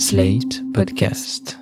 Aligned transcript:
Slate 0.00 0.62
Podcast. 0.72 1.58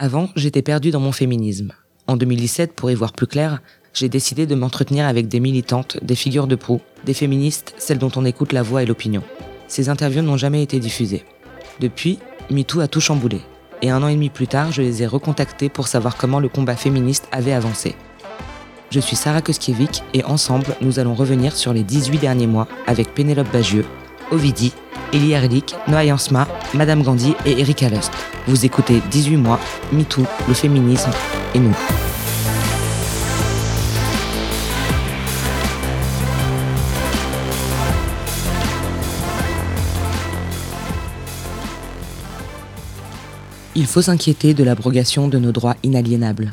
Avant, 0.00 0.28
j'étais 0.34 0.62
perdu 0.62 0.90
dans 0.90 0.98
mon 0.98 1.12
féminisme. 1.12 1.74
En 2.08 2.16
2017, 2.16 2.72
pour 2.72 2.90
y 2.90 2.96
voir 2.96 3.12
plus 3.12 3.28
clair, 3.28 3.62
j'ai 3.94 4.08
décidé 4.08 4.46
de 4.46 4.56
m'entretenir 4.56 5.06
avec 5.06 5.28
des 5.28 5.38
militantes, 5.38 5.96
des 6.02 6.16
figures 6.16 6.48
de 6.48 6.56
proue, 6.56 6.80
des 7.04 7.14
féministes, 7.14 7.72
celles 7.78 7.98
dont 7.98 8.10
on 8.16 8.24
écoute 8.24 8.52
la 8.52 8.64
voix 8.64 8.82
et 8.82 8.86
l'opinion. 8.86 9.22
Ces 9.68 9.88
interviews 9.88 10.22
n'ont 10.22 10.36
jamais 10.36 10.60
été 10.60 10.80
diffusées. 10.80 11.24
Depuis, 11.78 12.18
MeToo 12.50 12.80
a 12.80 12.88
tout 12.88 13.00
chamboulé. 13.00 13.42
Et 13.80 13.90
un 13.90 14.02
an 14.02 14.08
et 14.08 14.14
demi 14.14 14.28
plus 14.28 14.48
tard, 14.48 14.72
je 14.72 14.82
les 14.82 15.04
ai 15.04 15.06
recontactées 15.06 15.68
pour 15.68 15.86
savoir 15.86 16.16
comment 16.16 16.40
le 16.40 16.48
combat 16.48 16.74
féministe 16.74 17.28
avait 17.30 17.52
avancé. 17.52 17.94
Je 18.90 18.98
suis 18.98 19.16
Sarah 19.16 19.40
Koskiewicz 19.40 20.02
et 20.14 20.24
ensemble, 20.24 20.74
nous 20.80 20.98
allons 20.98 21.14
revenir 21.14 21.54
sur 21.54 21.72
les 21.72 21.84
18 21.84 22.18
derniers 22.18 22.48
mois 22.48 22.66
avec 22.88 23.14
Pénélope 23.14 23.52
Bagieux, 23.52 23.86
Ovidi, 24.32 24.72
Elie 25.12 25.32
Erlich, 25.32 25.74
Noah 25.88 26.06
Jansma, 26.06 26.48
Madame 26.74 27.02
Gandhi 27.02 27.34
et 27.44 27.60
Erika 27.60 27.88
Lust. 27.88 28.10
Vous 28.46 28.64
écoutez 28.64 29.00
18 29.10 29.36
mois, 29.36 29.60
MeToo, 29.92 30.24
le 30.48 30.54
féminisme 30.54 31.10
et 31.54 31.58
nous. 31.58 31.76
Il 43.74 43.86
faut 43.86 44.02
s'inquiéter 44.02 44.54
de 44.54 44.64
l'abrogation 44.64 45.28
de 45.28 45.38
nos 45.38 45.52
droits 45.52 45.76
inaliénables. 45.82 46.52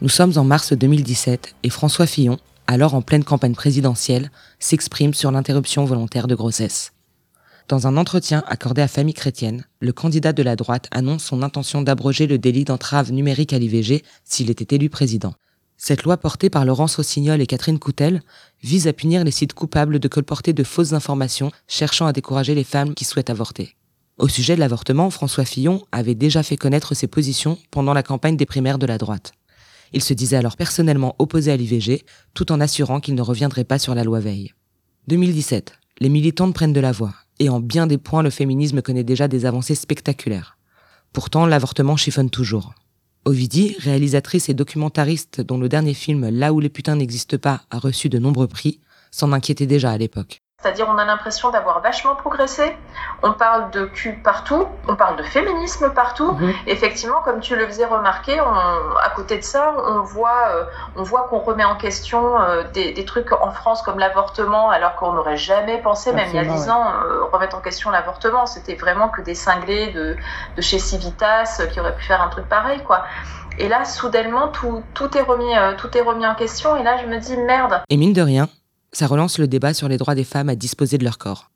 Nous 0.00 0.08
sommes 0.08 0.32
en 0.36 0.44
mars 0.44 0.72
2017 0.72 1.54
et 1.62 1.70
François 1.70 2.06
Fillon, 2.06 2.38
alors 2.66 2.94
en 2.94 3.02
pleine 3.02 3.24
campagne 3.24 3.54
présidentielle, 3.54 4.30
s'exprime 4.58 5.14
sur 5.14 5.30
l'interruption 5.30 5.84
volontaire 5.84 6.26
de 6.26 6.34
grossesse. 6.34 6.92
Dans 7.68 7.88
un 7.88 7.96
entretien 7.96 8.44
accordé 8.46 8.80
à 8.80 8.86
Famille 8.86 9.12
Chrétienne, 9.12 9.64
le 9.80 9.92
candidat 9.92 10.32
de 10.32 10.44
la 10.44 10.54
droite 10.54 10.86
annonce 10.92 11.24
son 11.24 11.42
intention 11.42 11.82
d'abroger 11.82 12.28
le 12.28 12.38
délit 12.38 12.64
d'entrave 12.64 13.10
numérique 13.10 13.52
à 13.52 13.58
l'IVG 13.58 14.04
s'il 14.22 14.50
était 14.50 14.76
élu 14.76 14.88
président. 14.88 15.34
Cette 15.76 16.04
loi 16.04 16.16
portée 16.16 16.48
par 16.48 16.64
Laurence 16.64 16.94
Rossignol 16.94 17.40
et 17.40 17.46
Catherine 17.46 17.80
Coutel 17.80 18.22
vise 18.62 18.86
à 18.86 18.92
punir 18.92 19.24
les 19.24 19.32
sites 19.32 19.52
coupables 19.52 19.98
de 19.98 20.06
colporter 20.06 20.52
de 20.52 20.62
fausses 20.62 20.92
informations 20.92 21.50
cherchant 21.66 22.06
à 22.06 22.12
décourager 22.12 22.54
les 22.54 22.62
femmes 22.62 22.94
qui 22.94 23.04
souhaitent 23.04 23.30
avorter. 23.30 23.74
Au 24.16 24.28
sujet 24.28 24.54
de 24.54 24.60
l'avortement, 24.60 25.10
François 25.10 25.44
Fillon 25.44 25.84
avait 25.90 26.14
déjà 26.14 26.44
fait 26.44 26.56
connaître 26.56 26.94
ses 26.94 27.08
positions 27.08 27.58
pendant 27.72 27.94
la 27.94 28.04
campagne 28.04 28.36
des 28.36 28.46
primaires 28.46 28.78
de 28.78 28.86
la 28.86 28.96
droite. 28.96 29.32
Il 29.92 30.02
se 30.02 30.14
disait 30.14 30.36
alors 30.36 30.56
personnellement 30.56 31.16
opposé 31.18 31.50
à 31.50 31.56
l'IVG, 31.56 32.04
tout 32.32 32.52
en 32.52 32.60
assurant 32.60 33.00
qu'il 33.00 33.16
ne 33.16 33.22
reviendrait 33.22 33.64
pas 33.64 33.80
sur 33.80 33.96
la 33.96 34.04
loi 34.04 34.20
Veil. 34.20 34.54
2017. 35.08 35.72
Les 35.98 36.08
militantes 36.08 36.54
prennent 36.54 36.72
de 36.72 36.80
la 36.80 36.92
voix, 36.92 37.14
et 37.38 37.48
en 37.48 37.60
bien 37.60 37.86
des 37.86 37.98
points 37.98 38.22
le 38.22 38.30
féminisme 38.30 38.82
connaît 38.82 39.04
déjà 39.04 39.28
des 39.28 39.46
avancées 39.46 39.74
spectaculaires. 39.74 40.58
Pourtant, 41.12 41.46
l'avortement 41.46 41.96
chiffonne 41.96 42.30
toujours. 42.30 42.74
Ovidie, 43.24 43.74
réalisatrice 43.80 44.48
et 44.48 44.54
documentariste 44.54 45.40
dont 45.40 45.58
le 45.58 45.68
dernier 45.68 45.94
film 45.94 46.28
Là 46.28 46.52
où 46.52 46.60
les 46.60 46.68
putains 46.68 46.96
n'existent 46.96 47.38
pas 47.38 47.62
a 47.70 47.78
reçu 47.78 48.08
de 48.08 48.18
nombreux 48.18 48.46
prix, 48.46 48.80
s'en 49.10 49.32
inquiétait 49.32 49.66
déjà 49.66 49.90
à 49.90 49.98
l'époque. 49.98 50.42
C'est-à-dire 50.62 50.88
on 50.88 50.96
a 50.96 51.04
l'impression 51.04 51.50
d'avoir 51.50 51.80
vachement 51.80 52.14
progressé. 52.14 52.74
On 53.22 53.32
parle 53.32 53.70
de 53.72 53.84
cul 53.84 54.14
partout, 54.14 54.66
on 54.88 54.96
parle 54.96 55.16
de 55.16 55.22
féminisme 55.22 55.90
partout. 55.90 56.32
Mhm. 56.32 56.54
Effectivement, 56.66 57.20
comme 57.22 57.40
tu 57.40 57.54
le 57.56 57.66
faisais 57.66 57.84
remarquer, 57.84 58.40
on- 58.40 58.96
à 58.96 59.10
côté 59.14 59.36
de 59.36 59.42
ça, 59.44 59.74
on 59.86 60.00
voit, 60.00 60.48
euh, 60.48 60.64
on 60.96 61.02
voit 61.02 61.28
qu'on 61.28 61.38
remet 61.40 61.64
en 61.64 61.76
question 61.76 62.40
euh, 62.40 62.64
des, 62.72 62.92
des 62.92 63.04
trucs 63.04 63.30
en 63.32 63.50
France 63.52 63.82
comme 63.82 63.98
l'avortement, 63.98 64.70
alors 64.70 64.96
qu'on 64.96 65.12
n'aurait 65.12 65.36
jamais 65.36 65.76
pensé, 65.78 66.12
même 66.12 66.28
il 66.30 66.36
y 66.36 66.38
a 66.38 66.44
dix 66.44 66.70
ans, 66.70 66.86
euh, 67.04 67.24
remettre 67.32 67.56
en 67.56 67.60
question 67.60 67.90
l'avortement. 67.90 68.46
C'était 68.46 68.74
vraiment 68.76 69.08
que 69.10 69.20
des 69.20 69.34
cinglés 69.34 69.92
de, 69.92 70.16
de 70.56 70.60
chez 70.62 70.78
Civitas 70.78 71.58
euh, 71.60 71.66
qui 71.66 71.78
auraient 71.80 71.94
pu 71.94 72.02
faire 72.04 72.22
un 72.22 72.28
truc 72.28 72.48
pareil, 72.48 72.82
quoi. 72.82 73.04
Et 73.58 73.68
là, 73.68 73.84
soudainement, 73.84 74.48
tout, 74.48 74.82
tout 74.94 75.16
est 75.16 75.22
remis, 75.22 75.56
euh, 75.56 75.74
tout 75.76 75.96
est 75.96 76.02
remis 76.02 76.26
en 76.26 76.34
question. 76.34 76.76
Et 76.76 76.82
là, 76.82 76.96
je 76.96 77.06
me 77.06 77.18
dis 77.18 77.36
merde. 77.36 77.82
Et 77.90 77.96
mine 77.98 78.12
de 78.14 78.22
rien, 78.22 78.48
ça 78.96 79.06
relance 79.06 79.38
le 79.38 79.46
débat 79.46 79.74
sur 79.74 79.88
les 79.88 79.98
droits 79.98 80.14
des 80.14 80.24
femmes 80.24 80.48
à 80.48 80.54
disposer 80.54 80.96
de 80.96 81.04
leur 81.04 81.18
corps. 81.18 81.50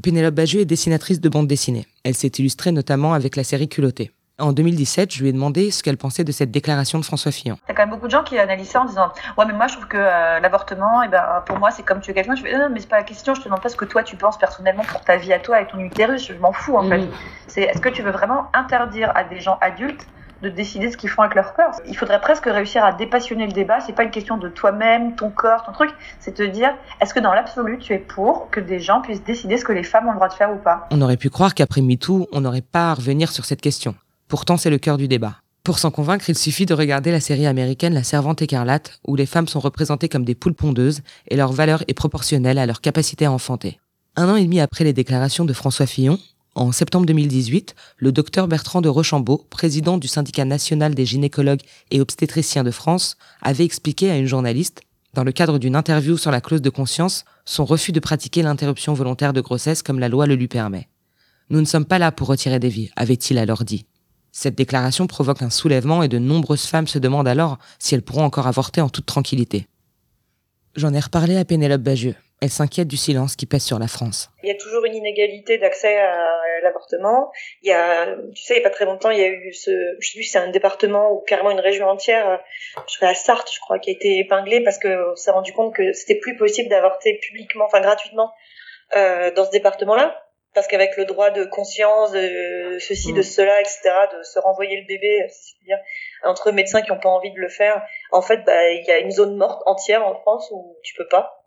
Pénélope 0.00 0.34
Bagieux 0.34 0.60
est 0.60 0.64
dessinatrice 0.64 1.20
de 1.20 1.28
bande 1.28 1.48
dessinée. 1.48 1.88
Elle 2.04 2.14
s'est 2.14 2.28
illustrée 2.38 2.70
notamment 2.70 3.14
avec 3.14 3.34
la 3.34 3.42
série 3.42 3.68
Culottée. 3.68 4.12
En 4.38 4.52
2017, 4.52 5.12
je 5.12 5.22
lui 5.22 5.30
ai 5.30 5.32
demandé 5.32 5.72
ce 5.72 5.82
qu'elle 5.82 5.96
pensait 5.96 6.22
de 6.22 6.30
cette 6.30 6.52
déclaration 6.52 7.00
de 7.00 7.04
François 7.04 7.32
Fillon. 7.32 7.56
Il 7.66 7.70
y 7.70 7.72
a 7.72 7.74
quand 7.74 7.82
même 7.82 7.90
beaucoup 7.90 8.06
de 8.06 8.12
gens 8.12 8.22
qui 8.22 8.38
analysent 8.38 8.68
ça 8.68 8.82
en 8.82 8.84
disant 8.84 9.12
ouais 9.36 9.44
mais 9.44 9.52
moi 9.52 9.66
je 9.66 9.74
trouve 9.74 9.88
que 9.88 9.96
euh, 9.96 10.38
l'avortement 10.38 11.02
et 11.02 11.08
ben 11.08 11.42
pour 11.46 11.58
moi 11.58 11.72
c'est 11.72 11.82
comme 11.82 12.00
tuer 12.00 12.14
quelqu'un 12.14 12.36
je 12.36 12.42
fais 12.42 12.56
non 12.56 12.68
mais 12.70 12.78
c'est 12.78 12.88
pas 12.88 12.98
la 12.98 13.04
question 13.04 13.34
je 13.34 13.40
te 13.40 13.46
demande 13.46 13.62
pas 13.62 13.68
ce 13.68 13.76
que 13.76 13.84
toi 13.84 14.04
tu 14.04 14.14
penses 14.14 14.38
personnellement 14.38 14.84
pour 14.84 15.00
ta 15.00 15.16
vie 15.16 15.32
à 15.32 15.40
toi 15.40 15.60
et 15.60 15.66
ton 15.66 15.78
utérus 15.80 16.28
je 16.28 16.34
m'en 16.34 16.52
fous 16.52 16.76
en 16.76 16.88
fait 16.88 17.08
c'est 17.48 17.62
est-ce 17.62 17.80
que 17.80 17.88
tu 17.88 18.02
veux 18.02 18.10
vraiment 18.10 18.46
interdire 18.52 19.12
à 19.16 19.24
des 19.24 19.40
gens 19.40 19.58
adultes 19.60 20.06
de 20.42 20.48
décider 20.48 20.90
ce 20.90 20.96
qu'ils 20.96 21.10
font 21.10 21.22
avec 21.22 21.34
leur 21.34 21.54
corps 21.54 21.80
il 21.86 21.96
faudrait 21.96 22.20
presque 22.20 22.46
réussir 22.46 22.84
à 22.84 22.92
dépassionner 22.92 23.46
le 23.46 23.52
débat 23.52 23.80
c'est 23.80 23.94
pas 23.94 24.04
une 24.04 24.10
question 24.10 24.36
de 24.36 24.48
toi-même 24.48 25.14
ton 25.16 25.30
corps 25.30 25.64
ton 25.64 25.72
truc 25.72 25.90
c'est 26.20 26.34
te 26.34 26.42
dire 26.42 26.74
est-ce 27.00 27.14
que 27.14 27.20
dans 27.20 27.32
l'absolu 27.32 27.78
tu 27.78 27.92
es 27.92 27.98
pour 27.98 28.50
que 28.50 28.60
des 28.60 28.80
gens 28.80 29.00
puissent 29.00 29.24
décider 29.24 29.56
ce 29.56 29.64
que 29.64 29.72
les 29.72 29.82
femmes 29.82 30.06
ont 30.06 30.12
le 30.12 30.16
droit 30.16 30.28
de 30.28 30.34
faire 30.34 30.52
ou 30.52 30.56
pas? 30.56 30.86
On 30.90 31.00
aurait 31.02 31.16
pu 31.16 31.30
croire 31.30 31.54
qu'après 31.54 31.80
MeToo, 31.80 32.28
on 32.32 32.40
n'aurait 32.40 32.60
pas 32.62 32.90
à 32.90 32.94
revenir 32.94 33.30
sur 33.30 33.44
cette 33.44 33.60
question. 33.60 33.94
Pourtant, 34.28 34.56
c'est 34.56 34.70
le 34.70 34.78
cœur 34.78 34.96
du 34.96 35.08
débat. 35.08 35.36
Pour 35.64 35.78
s'en 35.78 35.90
convaincre, 35.90 36.28
il 36.28 36.36
suffit 36.36 36.66
de 36.66 36.74
regarder 36.74 37.10
la 37.10 37.20
série 37.20 37.46
américaine 37.46 37.94
La 37.94 38.02
Servante 38.02 38.42
écarlate, 38.42 39.00
où 39.06 39.16
les 39.16 39.26
femmes 39.26 39.48
sont 39.48 39.60
représentées 39.60 40.10
comme 40.10 40.24
des 40.24 40.34
poules 40.34 40.54
pondeuses 40.54 41.00
et 41.28 41.36
leur 41.36 41.52
valeur 41.52 41.82
est 41.88 41.94
proportionnelle 41.94 42.58
à 42.58 42.66
leur 42.66 42.80
capacité 42.80 43.24
à 43.24 43.32
enfanter. 43.32 43.80
Un 44.16 44.28
an 44.28 44.36
et 44.36 44.44
demi 44.44 44.60
après 44.60 44.84
les 44.84 44.92
déclarations 44.92 45.44
de 45.44 45.52
François 45.52 45.86
Fillon, 45.86 46.18
en 46.54 46.70
septembre 46.70 47.06
2018, 47.06 47.74
le 47.96 48.12
docteur 48.12 48.46
Bertrand 48.46 48.80
de 48.80 48.88
Rochambeau, 48.88 49.44
président 49.50 49.98
du 49.98 50.06
syndicat 50.06 50.44
national 50.44 50.94
des 50.94 51.04
gynécologues 51.04 51.62
et 51.90 52.00
obstétriciens 52.00 52.62
de 52.62 52.70
France, 52.70 53.16
avait 53.42 53.64
expliqué 53.64 54.10
à 54.10 54.16
une 54.16 54.26
journaliste, 54.26 54.82
dans 55.14 55.24
le 55.24 55.32
cadre 55.32 55.58
d'une 55.58 55.76
interview 55.76 56.16
sur 56.16 56.30
la 56.30 56.40
clause 56.40 56.62
de 56.62 56.70
conscience, 56.70 57.24
son 57.44 57.64
refus 57.64 57.92
de 57.92 58.00
pratiquer 58.00 58.42
l'interruption 58.42 58.94
volontaire 58.94 59.32
de 59.32 59.40
grossesse 59.40 59.82
comme 59.82 59.98
la 59.98 60.08
loi 60.08 60.26
le 60.26 60.36
lui 60.36 60.48
permet. 60.48 60.88
Nous 61.50 61.60
ne 61.60 61.66
sommes 61.66 61.84
pas 61.84 61.98
là 61.98 62.12
pour 62.12 62.28
retirer 62.28 62.58
des 62.58 62.68
vies, 62.68 62.90
avait-il 62.96 63.38
alors 63.38 63.64
dit. 63.64 63.86
Cette 64.32 64.56
déclaration 64.56 65.06
provoque 65.06 65.42
un 65.42 65.50
soulèvement 65.50 66.02
et 66.02 66.08
de 66.08 66.18
nombreuses 66.18 66.66
femmes 66.66 66.88
se 66.88 66.98
demandent 66.98 67.28
alors 67.28 67.58
si 67.78 67.94
elles 67.94 68.02
pourront 68.02 68.24
encore 68.24 68.46
avorter 68.46 68.80
en 68.80 68.88
toute 68.88 69.06
tranquillité. 69.06 69.66
J'en 70.74 70.92
ai 70.92 71.00
reparlé 71.00 71.36
à 71.36 71.44
Pénélope 71.44 71.82
Bagieux. 71.82 72.16
Elle 72.42 72.50
s'inquiète 72.50 72.88
du 72.88 72.96
silence 72.96 73.36
qui 73.36 73.46
pèse 73.46 73.62
sur 73.64 73.78
la 73.78 73.88
France. 73.88 74.30
Il 74.42 74.48
y 74.48 74.52
a 74.52 74.56
toujours 74.56 74.84
une 74.84 74.94
inégalité 74.94 75.56
d'accès 75.56 75.96
à 75.96 76.28
l'avortement. 76.62 77.30
Il 77.62 77.70
y 77.70 77.72
a, 77.72 78.06
tu 78.34 78.42
sais, 78.42 78.54
il 78.54 78.56
y 78.58 78.60
a 78.60 78.62
pas 78.68 78.74
très 78.74 78.84
longtemps, 78.84 79.10
il 79.10 79.18
y 79.18 79.22
a 79.24 79.28
eu 79.28 79.52
ce, 79.54 79.70
je 79.98 80.06
sais 80.08 80.18
plus 80.18 80.24
si 80.24 80.30
c'est 80.30 80.38
un 80.38 80.50
département 80.50 81.10
ou 81.12 81.20
carrément 81.20 81.50
une 81.50 81.60
région 81.60 81.88
entière, 81.88 82.40
je 82.88 82.96
crois 82.96 83.08
la 83.08 83.14
Sarthe, 83.14 83.50
je 83.52 83.60
crois, 83.60 83.78
qui 83.78 83.90
a 83.90 83.92
été 83.94 84.18
épinglée 84.18 84.62
parce 84.62 84.78
que 84.78 85.12
on 85.12 85.16
s'est 85.16 85.30
rendu 85.30 85.52
compte 85.52 85.74
que 85.74 85.92
c'était 85.92 86.16
plus 86.16 86.36
possible 86.36 86.68
d'avorter 86.68 87.18
publiquement, 87.22 87.64
enfin 87.64 87.80
gratuitement, 87.80 88.30
euh, 88.96 89.30
dans 89.32 89.44
ce 89.46 89.50
département-là. 89.50 90.20
Parce 90.52 90.68
qu'avec 90.68 90.96
le 90.96 91.04
droit 91.04 91.30
de 91.30 91.44
conscience, 91.46 92.12
de 92.12 92.78
ceci, 92.78 93.12
de 93.12 93.20
Mm. 93.20 93.22
cela, 93.24 93.60
etc., 93.60 93.90
de 94.16 94.22
se 94.22 94.38
renvoyer 94.38 94.80
le 94.80 94.86
bébé, 94.86 95.26
si 95.28 95.50
je 95.50 95.56
puis 95.56 95.66
dire, 95.66 95.78
entre 96.22 96.52
médecins 96.52 96.80
qui 96.80 96.92
n'ont 96.92 97.00
pas 97.00 97.08
envie 97.08 97.32
de 97.32 97.40
le 97.40 97.48
faire, 97.48 97.82
en 98.12 98.22
fait, 98.22 98.44
bah, 98.44 98.70
il 98.70 98.84
y 98.84 98.90
a 98.92 98.98
une 98.98 99.10
zone 99.10 99.36
morte 99.36 99.62
entière 99.66 100.06
en 100.06 100.14
France 100.14 100.48
où 100.52 100.76
tu 100.84 100.94
peux 100.94 101.08
pas. 101.08 101.43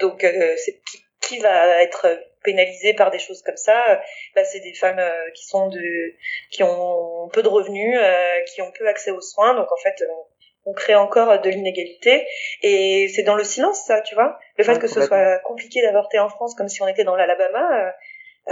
Donc, 0.00 0.24
euh, 0.24 0.54
c'est 0.56 0.80
qui, 0.90 0.98
qui 1.20 1.38
va 1.38 1.82
être 1.82 2.18
pénalisé 2.42 2.94
par 2.94 3.10
des 3.10 3.18
choses 3.18 3.42
comme 3.42 3.56
ça 3.56 4.00
bah, 4.34 4.44
C'est 4.44 4.60
des 4.60 4.74
femmes 4.74 4.98
euh, 4.98 5.30
qui 5.34 5.46
sont 5.46 5.68
de, 5.68 6.14
qui 6.50 6.62
ont 6.62 7.28
peu 7.32 7.42
de 7.42 7.48
revenus, 7.48 7.98
euh, 8.00 8.40
qui 8.54 8.62
ont 8.62 8.70
peu 8.78 8.86
accès 8.86 9.10
aux 9.10 9.20
soins. 9.20 9.54
Donc, 9.54 9.70
en 9.72 9.76
fait, 9.82 10.04
on, 10.08 10.70
on 10.70 10.72
crée 10.72 10.94
encore 10.94 11.40
de 11.40 11.50
l'inégalité. 11.50 12.26
Et 12.62 13.08
c'est 13.08 13.22
dans 13.22 13.34
le 13.34 13.44
silence, 13.44 13.82
ça, 13.86 14.00
tu 14.00 14.14
vois. 14.14 14.38
Le 14.56 14.64
fait 14.64 14.72
Ouais, 14.72 14.78
que 14.78 14.86
ce 14.86 15.02
soit 15.02 15.38
compliqué 15.40 15.82
d'avorter 15.82 16.18
en 16.18 16.28
France 16.28 16.54
comme 16.54 16.68
si 16.68 16.82
on 16.82 16.88
était 16.88 17.04
dans 17.04 17.16
l'Alabama, 17.16 17.86
euh, 17.86 17.90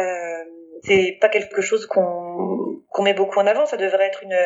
euh, 0.01 0.45
c'est 0.85 1.19
pas 1.21 1.29
quelque 1.29 1.61
chose 1.61 1.87
qu'on 1.87 2.81
qu'on 2.91 3.03
met 3.03 3.15
beaucoup 3.15 3.39
en 3.39 3.47
avant. 3.47 3.67
Ça 3.67 3.77
devrait 3.77 4.07
être 4.07 4.23
une 4.23 4.37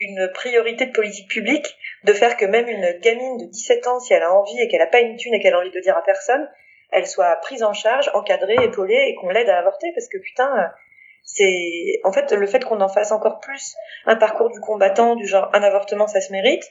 une 0.00 0.30
priorité 0.32 0.86
de 0.86 0.92
politique 0.92 1.28
publique 1.28 1.76
de 2.04 2.12
faire 2.12 2.36
que 2.36 2.44
même 2.44 2.68
une 2.68 2.98
gamine 3.00 3.38
de 3.38 3.50
17 3.50 3.86
ans, 3.86 4.00
si 4.00 4.12
elle 4.12 4.22
a 4.22 4.32
envie 4.32 4.60
et 4.60 4.68
qu'elle 4.68 4.80
a 4.80 4.86
pas 4.86 5.00
une 5.00 5.16
thune 5.16 5.34
et 5.34 5.40
qu'elle 5.40 5.54
a 5.54 5.58
envie 5.58 5.70
de 5.70 5.80
dire 5.80 5.96
à 5.96 6.02
personne, 6.02 6.48
elle 6.90 7.06
soit 7.06 7.34
prise 7.36 7.62
en 7.62 7.72
charge, 7.72 8.10
encadrée, 8.14 8.56
épaulée 8.62 9.08
et 9.08 9.14
qu'on 9.16 9.30
l'aide 9.30 9.48
à 9.48 9.58
avorter 9.58 9.88
parce 9.94 10.08
que 10.08 10.18
putain, 10.18 10.48
euh, 10.56 10.66
c'est 11.24 12.00
en 12.04 12.12
fait 12.12 12.32
le 12.32 12.46
fait 12.46 12.64
qu'on 12.64 12.80
en 12.80 12.88
fasse 12.88 13.12
encore 13.12 13.40
plus 13.40 13.74
un 14.06 14.16
parcours 14.16 14.50
du 14.50 14.60
combattant 14.60 15.16
du 15.16 15.26
genre 15.26 15.50
un 15.52 15.62
avortement 15.62 16.06
ça 16.06 16.20
se 16.20 16.32
mérite, 16.32 16.64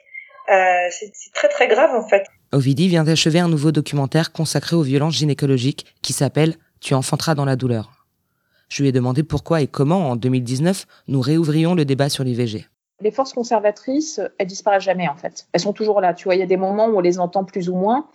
euh, 0.50 0.88
c'est 0.89 1.12
très 1.33 1.50
très 1.50 1.68
grave 1.68 1.94
en 1.94 2.07
fait. 2.07 2.25
Ovidie 2.53 2.88
vient 2.88 3.03
d'achever 3.03 3.39
un 3.39 3.50
nouveau 3.50 3.71
documentaire 3.71 4.31
consacré 4.31 4.75
aux 4.75 4.81
violences 4.81 5.15
gynécologiques 5.15 5.85
qui 6.01 6.13
s'appelle 6.13 6.56
Tu 6.79 6.94
enfanteras 6.94 7.35
dans 7.35 7.45
la 7.45 7.57
douleur. 7.57 8.06
Je 8.69 8.81
lui 8.81 8.89
ai 8.89 8.91
demandé 8.91 9.24
pourquoi 9.24 9.62
et 9.62 9.68
comment, 9.68 10.09
en 10.09 10.15
2019, 10.15 10.85
nous 11.07 11.21
réouvrions 11.21 11.74
le 11.74 11.85
débat 11.85 12.09
sur 12.09 12.24
l'IVG. 12.24 12.68
Les 13.01 13.11
forces 13.11 13.33
conservatrices, 13.33 14.19
elles 14.38 14.47
disparaissent 14.47 14.83
jamais 14.83 15.07
en 15.07 15.15
fait. 15.15 15.47
Elles 15.53 15.61
sont 15.61 15.73
toujours 15.73 16.01
là. 16.01 16.13
Tu 16.13 16.25
vois, 16.25 16.35
il 16.35 16.39
y 16.39 16.44
a 16.44 16.47
des 16.47 16.57
moments 16.57 16.88
où 16.88 16.97
on 16.97 16.99
les 16.99 17.19
entend 17.19 17.44
plus 17.44 17.69
ou 17.69 17.75
moins. 17.75 18.07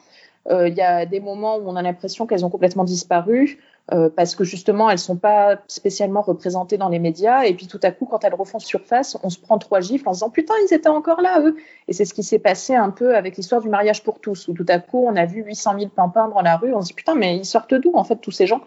Euh, 0.50 0.68
Il 0.68 0.74
y 0.74 0.82
a 0.82 1.06
des 1.06 1.20
moments 1.20 1.56
où 1.56 1.68
on 1.68 1.76
a 1.76 1.82
l'impression 1.82 2.26
qu'elles 2.26 2.44
ont 2.44 2.50
complètement 2.50 2.84
disparu. 2.84 3.60
Euh, 3.90 4.08
parce 4.08 4.36
que 4.36 4.44
justement, 4.44 4.88
elles 4.90 4.98
sont 4.98 5.16
pas 5.16 5.58
spécialement 5.66 6.22
représentées 6.22 6.78
dans 6.78 6.88
les 6.88 7.00
médias. 7.00 7.42
Et 7.42 7.54
puis 7.54 7.66
tout 7.66 7.80
à 7.82 7.90
coup, 7.90 8.06
quand 8.06 8.22
elles 8.24 8.34
refont 8.34 8.60
surface, 8.60 9.18
on 9.24 9.30
se 9.30 9.38
prend 9.38 9.58
trois 9.58 9.80
gifles 9.80 10.08
en 10.08 10.12
se 10.12 10.18
disant 10.18 10.30
putain, 10.30 10.54
ils 10.68 10.74
étaient 10.74 10.88
encore 10.88 11.20
là, 11.20 11.40
eux. 11.40 11.56
Et 11.88 11.92
c'est 11.92 12.04
ce 12.04 12.14
qui 12.14 12.22
s'est 12.22 12.38
passé 12.38 12.74
un 12.74 12.90
peu 12.90 13.16
avec 13.16 13.36
l'histoire 13.36 13.60
du 13.60 13.68
mariage 13.68 14.04
pour 14.04 14.20
tous, 14.20 14.46
où 14.48 14.52
tout 14.52 14.66
à 14.68 14.78
coup, 14.78 15.04
on 15.06 15.16
a 15.16 15.26
vu 15.26 15.42
800 15.42 15.78
000 15.78 15.90
pimpins 15.94 16.28
dans 16.28 16.42
la 16.42 16.56
rue. 16.56 16.72
On 16.74 16.80
se 16.80 16.88
dit 16.88 16.94
putain, 16.94 17.14
mais 17.14 17.36
ils 17.36 17.44
sortent 17.44 17.74
d'où 17.74 17.92
en 17.94 18.04
fait 18.04 18.16
tous 18.16 18.30
ces 18.30 18.46
gens? 18.46 18.60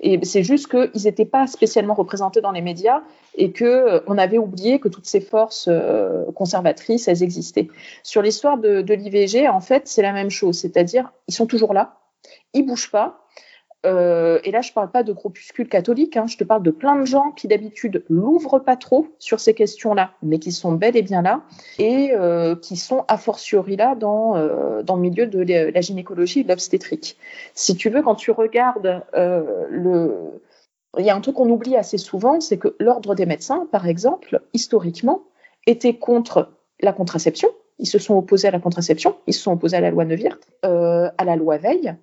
Et 0.00 0.24
c'est 0.24 0.42
juste 0.42 0.68
qu'ils 0.68 1.02
n'étaient 1.04 1.24
pas 1.24 1.46
spécialement 1.46 1.94
représentés 1.94 2.40
dans 2.40 2.52
les 2.52 2.60
médias 2.60 3.02
et 3.36 3.50
que 3.50 3.64
euh, 3.64 4.00
on 4.06 4.16
avait 4.16 4.38
oublié 4.38 4.78
que 4.78 4.88
toutes 4.88 5.06
ces 5.06 5.20
forces 5.20 5.68
euh, 5.68 6.24
conservatrices, 6.34 7.08
elles 7.08 7.22
existaient. 7.22 7.68
Sur 8.02 8.22
l'histoire 8.22 8.58
de, 8.58 8.80
de 8.80 8.94
l'IVG, 8.94 9.48
en 9.48 9.60
fait, 9.60 9.88
c'est 9.88 10.02
la 10.02 10.12
même 10.12 10.30
chose, 10.30 10.58
c'est-à-dire 10.58 11.12
ils 11.26 11.34
sont 11.34 11.46
toujours 11.46 11.74
là, 11.74 11.98
ils 12.54 12.64
bougent 12.64 12.90
pas 12.90 13.24
euh, 13.86 14.40
et 14.42 14.50
là, 14.50 14.60
je 14.60 14.70
ne 14.70 14.74
parle 14.74 14.90
pas 14.90 15.04
de 15.04 15.12
groupuscules 15.12 15.68
catholiques, 15.68 16.16
hein, 16.16 16.26
je 16.26 16.36
te 16.36 16.42
parle 16.42 16.62
de 16.62 16.70
plein 16.70 16.98
de 16.98 17.04
gens 17.04 17.30
qui 17.30 17.46
d'habitude 17.46 18.04
l'ouvrent 18.08 18.58
pas 18.58 18.76
trop 18.76 19.06
sur 19.18 19.38
ces 19.38 19.54
questions-là, 19.54 20.12
mais 20.22 20.40
qui 20.40 20.50
sont 20.50 20.72
bel 20.72 20.96
et 20.96 21.02
bien 21.02 21.22
là 21.22 21.42
et 21.78 22.10
euh, 22.12 22.56
qui 22.56 22.76
sont 22.76 23.04
a 23.06 23.16
fortiori 23.16 23.76
là 23.76 23.94
dans, 23.94 24.36
euh, 24.36 24.82
dans 24.82 24.96
le 24.96 25.02
milieu 25.02 25.26
de 25.26 25.40
la 25.72 25.80
gynécologie 25.80 26.40
et 26.40 26.44
de 26.44 26.48
l'obstétrique. 26.48 27.16
Si 27.54 27.76
tu 27.76 27.88
veux, 27.88 28.02
quand 28.02 28.16
tu 28.16 28.30
regardes 28.30 29.02
le... 29.14 30.40
Il 30.98 31.04
y 31.04 31.10
a 31.10 31.14
un 31.14 31.20
truc 31.20 31.36
qu'on 31.36 31.50
oublie 31.50 31.76
assez 31.76 31.98
souvent, 31.98 32.40
c'est 32.40 32.56
que 32.56 32.74
l'ordre 32.80 33.14
des 33.14 33.26
médecins, 33.26 33.68
par 33.70 33.86
exemple, 33.86 34.40
historiquement, 34.54 35.22
était 35.66 35.94
contre 35.94 36.48
la 36.80 36.92
contraception. 36.92 37.50
Ils 37.78 37.86
se 37.86 37.98
sont 37.98 38.16
opposés 38.16 38.48
à 38.48 38.50
la 38.50 38.58
contraception, 38.58 39.14
ils 39.28 39.34
se 39.34 39.42
sont 39.42 39.52
opposés 39.52 39.76
à 39.76 39.80
la 39.80 39.90
loi 39.90 40.04
Neuwirth, 40.04 40.50
à 40.62 41.24
la 41.24 41.36
loi 41.36 41.58
Veil, 41.58 41.96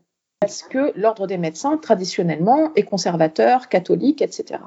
parce 0.46 0.62
que 0.62 0.92
l'ordre 0.96 1.26
des 1.26 1.40
médecins, 1.40 1.76
traditionnellement, 1.78 2.72
est 2.76 2.84
conservateur, 2.84 3.68
catholique, 3.68 4.22
etc. 4.22 4.60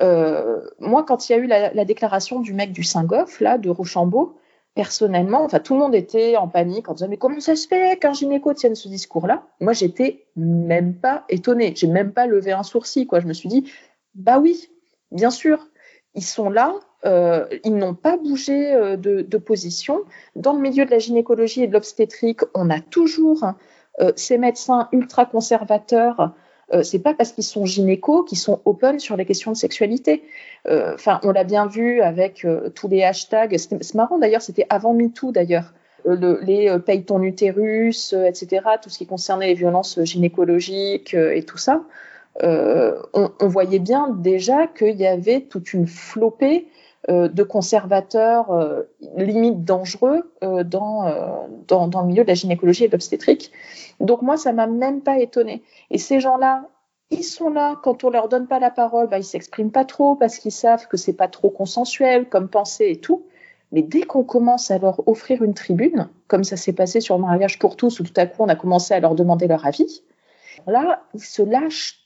Euh, 0.00 0.60
moi, 0.78 1.02
quand 1.02 1.28
il 1.28 1.32
y 1.32 1.34
a 1.34 1.38
eu 1.38 1.46
la, 1.48 1.84
déclaration 1.84 2.38
du 2.38 2.52
mec 2.52 2.70
du 2.70 2.84
Saint-Goff, 2.84 3.40
là, 3.40 3.58
de 3.58 3.70
Rochambeau, 3.70 4.36
personnellement, 4.76 5.42
enfin, 5.42 5.58
tout 5.58 5.74
le 5.74 5.80
monde 5.80 5.96
était 5.96 6.36
en 6.36 6.46
panique 6.46 6.88
en 6.88 6.94
disant 6.94 7.08
Mais 7.08 7.16
comment 7.16 7.40
ça 7.40 7.56
se 7.56 7.66
fait 7.66 7.98
qu'un 7.98 8.12
gynéco 8.12 8.54
tienne 8.54 8.76
ce 8.76 8.86
discours-là? 8.86 9.42
Moi, 9.58 9.72
j'étais 9.72 10.26
même 10.36 10.94
pas 10.94 11.24
étonnée. 11.28 11.72
J'ai 11.74 11.88
même 11.88 12.12
pas 12.12 12.28
levé 12.28 12.52
un 12.52 12.62
sourcil, 12.62 13.08
quoi. 13.08 13.18
Je 13.18 13.26
me 13.26 13.32
suis 13.32 13.48
dit 13.48 13.72
Bah 14.14 14.38
oui, 14.38 14.68
bien 15.10 15.32
sûr, 15.32 15.66
ils 16.14 16.24
sont 16.24 16.50
là, 16.50 16.72
euh, 17.04 17.46
ils 17.64 17.74
n'ont 17.74 17.94
pas 17.94 18.16
bougé 18.16 18.72
euh, 18.72 18.96
de, 18.96 19.38
position. 19.38 20.02
Dans 20.36 20.52
le 20.52 20.60
milieu 20.60 20.84
de 20.84 20.92
la 20.92 21.00
gynécologie 21.00 21.64
et 21.64 21.66
de 21.66 21.72
l'obstétrique, 21.72 22.42
on 22.54 22.70
a 22.70 22.78
toujours 22.78 23.44
ces 24.16 24.38
médecins 24.38 24.88
ultra 24.92 25.24
conservateurs, 25.24 26.32
euh, 26.72 26.82
c'est 26.82 26.98
pas 26.98 27.14
parce 27.14 27.32
qu'ils 27.32 27.44
sont 27.44 27.66
gynécos 27.66 28.24
qu'ils 28.26 28.38
sont 28.38 28.60
open 28.64 28.98
sur 28.98 29.16
les 29.16 29.24
questions 29.24 29.52
de 29.52 29.56
sexualité. 29.56 30.24
Euh, 30.66 30.94
enfin, 30.94 31.20
on 31.22 31.30
l'a 31.30 31.44
bien 31.44 31.66
vu 31.66 32.00
avec 32.00 32.46
tous 32.74 32.88
les 32.88 33.02
hashtags. 33.02 33.56
C'est 33.58 33.94
marrant 33.94 34.18
d'ailleurs, 34.18 34.42
c'était 34.42 34.66
avant 34.70 34.94
MeToo 34.94 35.32
d'ailleurs. 35.32 35.72
Le, 36.06 36.38
les 36.42 36.70
paye 36.84 37.02
ton 37.04 37.22
utérus, 37.22 38.12
etc., 38.12 38.62
tout 38.82 38.90
ce 38.90 38.98
qui 38.98 39.06
concernait 39.06 39.46
les 39.46 39.54
violences 39.54 39.98
gynécologiques 40.04 41.14
et 41.14 41.42
tout 41.44 41.56
ça, 41.56 41.82
on, 42.42 43.30
voyait 43.40 43.78
bien 43.78 44.10
déjà 44.10 44.66
qu'il 44.66 44.96
y 44.96 45.06
avait 45.06 45.40
toute 45.40 45.72
une 45.72 45.86
flopée 45.86 46.66
euh, 46.66 46.73
de 47.08 47.42
conservateurs 47.42 48.50
euh, 48.50 48.82
limite 49.16 49.64
dangereux 49.64 50.32
euh, 50.42 50.64
dans, 50.64 51.04
dans, 51.68 51.86
dans, 51.88 52.00
le 52.00 52.06
milieu 52.06 52.22
de 52.22 52.28
la 52.28 52.34
gynécologie 52.34 52.84
et 52.84 52.88
de 52.88 52.92
l'obstétrique. 52.92 53.52
Donc 54.00 54.22
moi, 54.22 54.36
ça 54.36 54.52
m'a 54.52 54.66
même 54.66 55.02
pas 55.02 55.18
étonnée. 55.18 55.62
Et 55.90 55.98
ces 55.98 56.20
gens-là, 56.20 56.68
ils 57.10 57.22
sont 57.22 57.50
là, 57.50 57.78
quand 57.82 58.04
on 58.04 58.10
leur 58.10 58.28
donne 58.28 58.46
pas 58.46 58.58
la 58.58 58.70
parole, 58.70 59.08
bah, 59.08 59.18
ils 59.18 59.24
s'expriment 59.24 59.70
pas 59.70 59.84
trop 59.84 60.16
parce 60.16 60.38
qu'ils 60.38 60.52
savent 60.52 60.88
que 60.88 60.96
c'est 60.96 61.12
pas 61.12 61.28
trop 61.28 61.50
consensuel 61.50 62.28
comme 62.28 62.48
pensée 62.48 62.88
et 62.90 63.00
tout. 63.00 63.26
Mais 63.72 63.82
dès 63.82 64.02
qu'on 64.02 64.24
commence 64.24 64.70
à 64.70 64.78
leur 64.78 65.06
offrir 65.08 65.42
une 65.42 65.54
tribune, 65.54 66.08
comme 66.28 66.44
ça 66.44 66.56
s'est 66.56 66.72
passé 66.72 67.00
sur 67.00 67.16
le 67.16 67.22
mariage 67.22 67.58
pour 67.58 67.76
tous, 67.76 68.00
où 68.00 68.04
tout 68.04 68.12
à 68.16 68.26
coup 68.26 68.42
on 68.42 68.48
a 68.48 68.56
commencé 68.56 68.94
à 68.94 69.00
leur 69.00 69.14
demander 69.14 69.46
leur 69.46 69.66
avis, 69.66 70.02
là, 70.66 71.02
ils 71.12 71.22
se 71.22 71.42
lâchent 71.42 72.03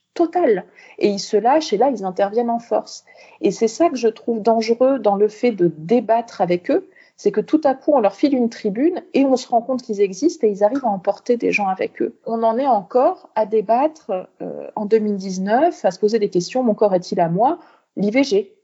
Et 0.98 1.08
ils 1.08 1.18
se 1.18 1.36
lâchent 1.36 1.72
et 1.72 1.76
là, 1.76 1.90
ils 1.90 2.04
interviennent 2.04 2.50
en 2.50 2.58
force. 2.58 3.04
Et 3.40 3.50
c'est 3.50 3.68
ça 3.68 3.88
que 3.88 3.96
je 3.96 4.08
trouve 4.08 4.40
dangereux 4.40 4.98
dans 4.98 5.16
le 5.16 5.28
fait 5.28 5.52
de 5.52 5.70
débattre 5.76 6.40
avec 6.40 6.70
eux, 6.70 6.88
c'est 7.16 7.32
que 7.32 7.40
tout 7.40 7.60
à 7.64 7.74
coup, 7.74 7.92
on 7.94 8.00
leur 8.00 8.14
file 8.14 8.34
une 8.34 8.48
tribune 8.48 9.02
et 9.12 9.24
on 9.24 9.36
se 9.36 9.48
rend 9.48 9.60
compte 9.60 9.82
qu'ils 9.82 10.00
existent 10.00 10.46
et 10.46 10.50
ils 10.50 10.62
arrivent 10.62 10.84
à 10.84 10.88
emporter 10.88 11.36
des 11.36 11.50
gens 11.50 11.66
avec 11.66 12.00
eux. 12.00 12.16
On 12.26 12.44
en 12.44 12.56
est 12.58 12.66
encore 12.66 13.28
à 13.34 13.44
débattre 13.44 14.28
euh, 14.40 14.68
en 14.76 14.86
2019, 14.86 15.84
à 15.84 15.90
se 15.90 15.98
poser 15.98 16.20
des 16.20 16.30
questions, 16.30 16.62
mon 16.62 16.74
corps 16.74 16.94
est-il 16.94 17.18
à 17.18 17.28
moi? 17.28 17.58
L'IVG. 17.96 18.54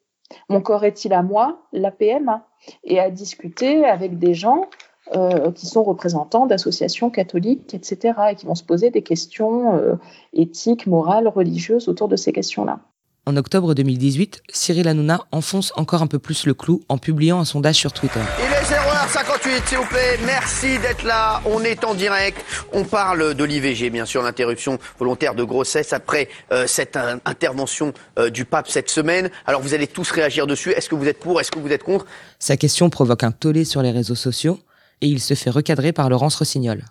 Mon 0.49 0.61
corps 0.61 0.85
est-il 0.85 1.13
à 1.13 1.23
moi? 1.23 1.63
La 1.73 1.91
PMA. 1.91 2.47
Et 2.85 3.01
à 3.01 3.11
discuter 3.11 3.85
avec 3.85 4.21
des 4.21 4.35
gens 4.35 4.69
euh, 5.13 5.53
qui 5.53 5.67
sont 5.67 5.83
représentants 5.83 6.47
d'associations 6.47 7.11
catholiques, 7.11 7.75
etc., 7.75 8.15
et 8.31 8.37
qui 8.37 8.47
vont 8.47 8.55
se 8.55 8.65
poser 8.65 8.91
des 8.91 9.03
questions 9.03 9.77
euh, 9.77 9.97
éthiques, 10.33 10.87
morales, 10.87 11.29
religieuses 11.29 11.89
autour 11.89 12.09
de 12.09 12.17
ces 12.17 12.33
questions-là. 12.33 12.81
En 13.27 13.37
octobre 13.37 13.75
2018, 13.75 14.43
Cyril 14.49 14.89
Hanouna 14.89 15.21
enfonce 15.31 15.75
encore 15.77 16.01
un 16.01 16.07
peu 16.07 16.19
plus 16.19 16.47
le 16.47 16.55
clou 16.55 16.81
en 16.89 16.97
publiant 16.97 17.39
un 17.39 17.45
sondage 17.45 17.75
sur 17.75 17.93
Twitter. 17.93 18.21
Il 18.39 18.45
est 18.51 18.65
0h58, 18.65 19.67
s'il 19.67 19.77
vous 19.77 19.85
plaît. 19.85 20.19
Merci 20.25 20.79
d'être 20.79 21.05
là. 21.05 21.43
On 21.45 21.63
est 21.65 21.85
en 21.85 21.93
direct. 21.93 22.43
On 22.73 22.85
parle 22.85 23.35
de 23.35 23.45
l'IVG, 23.45 23.91
bien 23.91 24.07
sûr, 24.07 24.23
l'interruption 24.23 24.79
volontaire 24.99 25.35
de 25.35 25.45
grossesse 25.45 25.93
après 25.93 26.31
euh, 26.51 26.67
cette 26.67 26.99
intervention 27.27 27.93
du 28.33 28.47
pape 28.47 28.69
cette 28.69 28.89
semaine. 28.89 29.29
Alors 29.45 29.61
vous 29.61 29.75
allez 29.75 29.87
tous 29.87 30.11
réagir 30.11 30.47
dessus. 30.47 30.71
Est-ce 30.71 30.89
que 30.89 30.95
vous 30.95 31.09
êtes 31.09 31.21
pour? 31.21 31.43
Est-ce 31.43 31.51
que 31.51 31.59
vous 31.59 31.73
êtes 31.73 31.85
contre? 31.85 32.07
Sa 32.39 32.57
question 32.57 32.89
provoque 32.89 33.23
un 33.23 33.33
tollé 33.33 33.67
sur 33.67 33.83
les 33.83 33.91
réseaux 33.91 34.15
sociaux 34.15 34.59
et 35.01 35.09
il 35.09 35.21
se 35.21 35.35
fait 35.35 35.51
recadrer 35.51 35.93
par 35.93 36.09
Laurence 36.09 36.37
Rossignol. 36.37 36.85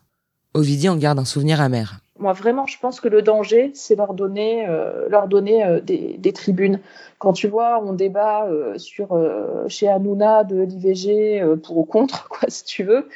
Ovidie 0.53 0.89
en 0.89 0.97
garde 0.97 1.19
un 1.19 1.25
souvenir 1.25 1.61
amer. 1.61 1.99
Moi, 2.19 2.33
vraiment, 2.33 2.67
je 2.67 2.77
pense 2.79 2.99
que 2.99 3.07
le 3.07 3.23
danger, 3.23 3.71
c'est 3.73 3.95
leur 3.95 4.13
donner, 4.13 4.67
euh, 4.67 5.09
leur 5.09 5.27
donner 5.27 5.65
euh, 5.65 5.81
des, 5.81 6.33
tribunes. 6.33 6.79
Quand 7.17 7.33
tu 7.33 7.47
vois, 7.47 7.83
on 7.83 7.93
débat 7.93 8.45
euh, 8.45 8.77
sur 8.77 9.19
chez 9.67 9.87
Hanouna 9.89 10.43
de 10.43 10.61
l'IVG 10.61 11.43
pour 11.63 11.77
ou 11.77 11.85
contre, 11.85 12.27
quoi, 12.29 12.49
si 12.49 12.63
tu 12.65 12.83
veux. 12.83 13.09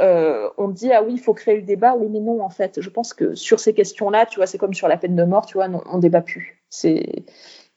on 0.00 0.68
dit 0.68 0.92
ah 0.92 1.02
oui, 1.02 1.14
il 1.14 1.20
faut 1.20 1.34
créer 1.34 1.56
le 1.56 1.62
débat. 1.62 1.94
Oui, 1.94 2.08
mais 2.10 2.20
non, 2.20 2.42
en 2.42 2.50
fait, 2.50 2.80
je 2.80 2.90
pense 2.90 3.14
que 3.14 3.34
sur 3.34 3.60
ces 3.60 3.74
questions-là, 3.74 4.26
tu 4.26 4.36
vois, 4.36 4.46
c'est 4.46 4.58
comme 4.58 4.74
sur 4.74 4.88
la 4.88 4.96
peine 4.96 5.14
de 5.14 5.24
mort, 5.24 5.46
tu 5.46 5.54
vois, 5.54 5.68
non, 5.68 5.82
on 5.86 5.98
débat 5.98 6.22
plus. 6.22 6.62
C'est 6.68 7.24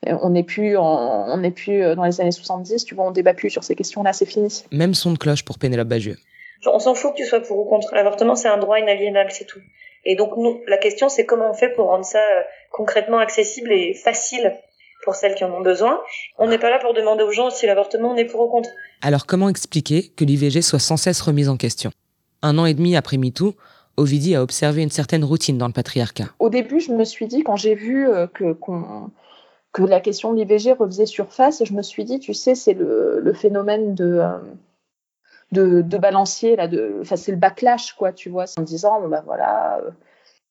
on 0.08 0.31
n'est 0.31 0.44
plus, 0.44 0.78
on 0.78 1.38
n'est 1.38 1.51
plus 1.51 1.96
dans 1.96 2.03
les 2.03 2.22
années 2.22 2.32
70, 2.32 2.86
tu 2.86 2.96
vois, 2.96 3.08
on 3.08 3.12
débat 3.12 3.34
plus 3.34 3.50
sur 3.50 3.63
ces 3.63 3.75
questions-là, 3.75 4.13
c'est 4.13 4.25
fini. 4.25 4.63
Même 4.72 4.94
son 4.94 5.13
de 5.13 5.18
cloche 5.18 5.46
pour 5.46 5.58
Pénélope 5.58 5.88
Bagieux 5.88 6.18
on 6.65 6.79
s'en 6.79 6.95
fout 6.95 7.13
que 7.13 7.17
tu 7.17 7.25
sois 7.25 7.41
pour 7.41 7.59
ou 7.59 7.65
contre. 7.65 7.93
L'avortement, 7.93 8.35
c'est 8.35 8.47
un 8.47 8.57
droit 8.57 8.79
inaliénable, 8.79 9.31
c'est 9.31 9.45
tout. 9.45 9.59
Et 10.05 10.15
donc, 10.15 10.38
nous, 10.38 10.62
la 10.67 10.77
question, 10.77 11.09
c'est 11.09 11.25
comment 11.25 11.50
on 11.50 11.53
fait 11.53 11.69
pour 11.69 11.88
rendre 11.88 12.05
ça 12.05 12.19
euh, 12.19 12.41
concrètement 12.71 13.17
accessible 13.17 13.71
et 13.71 13.93
facile 13.93 14.55
pour 15.03 15.15
celles 15.15 15.35
qui 15.35 15.43
en 15.43 15.53
ont 15.53 15.62
besoin. 15.62 16.00
On 16.38 16.47
n'est 16.47 16.57
pas 16.57 16.69
là 16.69 16.79
pour 16.79 16.93
demander 16.93 17.24
aux 17.24 17.31
gens 17.31 17.50
si 17.50 17.65
l'avortement 17.65 18.12
on 18.12 18.15
est 18.15 18.25
pour 18.25 18.41
ou 18.41 18.47
contre. 18.47 18.69
Alors, 19.01 19.25
comment 19.25 19.50
expliquer 19.50 20.09
que 20.15 20.25
l'IVG 20.25 20.62
soit 20.62 20.79
sans 20.79 20.97
cesse 20.97 21.21
remise 21.21 21.50
en 21.50 21.57
question? 21.57 21.91
Un 22.41 22.57
an 22.57 22.65
et 22.65 22.74
demi 22.74 22.95
après 22.95 23.17
MeToo, 23.17 23.55
Ovidie 23.97 24.35
a 24.35 24.43
observé 24.43 24.83
une 24.83 24.91
certaine 24.91 25.24
routine 25.24 25.57
dans 25.57 25.67
le 25.67 25.74
patriarcat. 25.74 26.25
Au 26.39 26.50
début, 26.50 26.79
je 26.79 26.91
me 26.91 27.03
suis 27.03 27.27
dit, 27.27 27.43
quand 27.43 27.55
j'ai 27.55 27.75
vu 27.75 28.09
euh, 28.09 28.27
que, 28.27 28.55
que 29.71 29.83
la 29.83 30.00
question 30.01 30.33
de 30.33 30.39
l'IVG 30.39 30.74
refaisait 30.74 31.05
surface, 31.05 31.63
je 31.63 31.74
me 31.74 31.81
suis 31.81 32.03
dit, 32.03 32.19
tu 32.19 32.33
sais, 32.33 32.55
c'est 32.55 32.74
le, 32.74 33.33
phénomène 33.33 33.95
de... 33.95 34.19
Euh, 34.19 34.38
de, 35.52 35.82
de 35.82 35.98
balancier 35.98 36.56
là 36.56 36.68
de 36.68 36.98
enfin 37.02 37.16
c'est 37.16 37.32
le 37.32 37.38
backlash 37.38 37.94
quoi 37.94 38.12
tu 38.12 38.30
vois 38.30 38.46
en 38.58 38.62
disant 38.64 39.00
bon 39.02 39.10
bah 39.10 39.24
voilà 39.25 39.80
euh, 39.80 39.92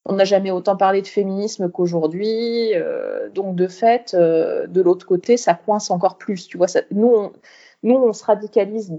on 0.06 0.14
n'a 0.14 0.24
jamais 0.24 0.50
autant 0.50 0.76
parlé 0.76 1.02
de 1.02 1.06
féminisme 1.06 1.70
qu'aujourd'hui 1.70 2.74
euh, 2.74 3.28
donc 3.30 3.56
de 3.56 3.66
fait 3.66 4.14
euh, 4.14 4.66
de 4.66 4.80
l'autre 4.80 5.06
côté 5.06 5.36
ça 5.36 5.54
coince 5.54 5.90
encore 5.90 6.16
plus 6.16 6.46
tu 6.46 6.56
vois 6.56 6.68
ça, 6.68 6.82
nous 6.90 7.08
on, 7.08 7.32
nous 7.82 7.96
on 7.96 8.12
se 8.12 8.24
radicalise 8.24 8.92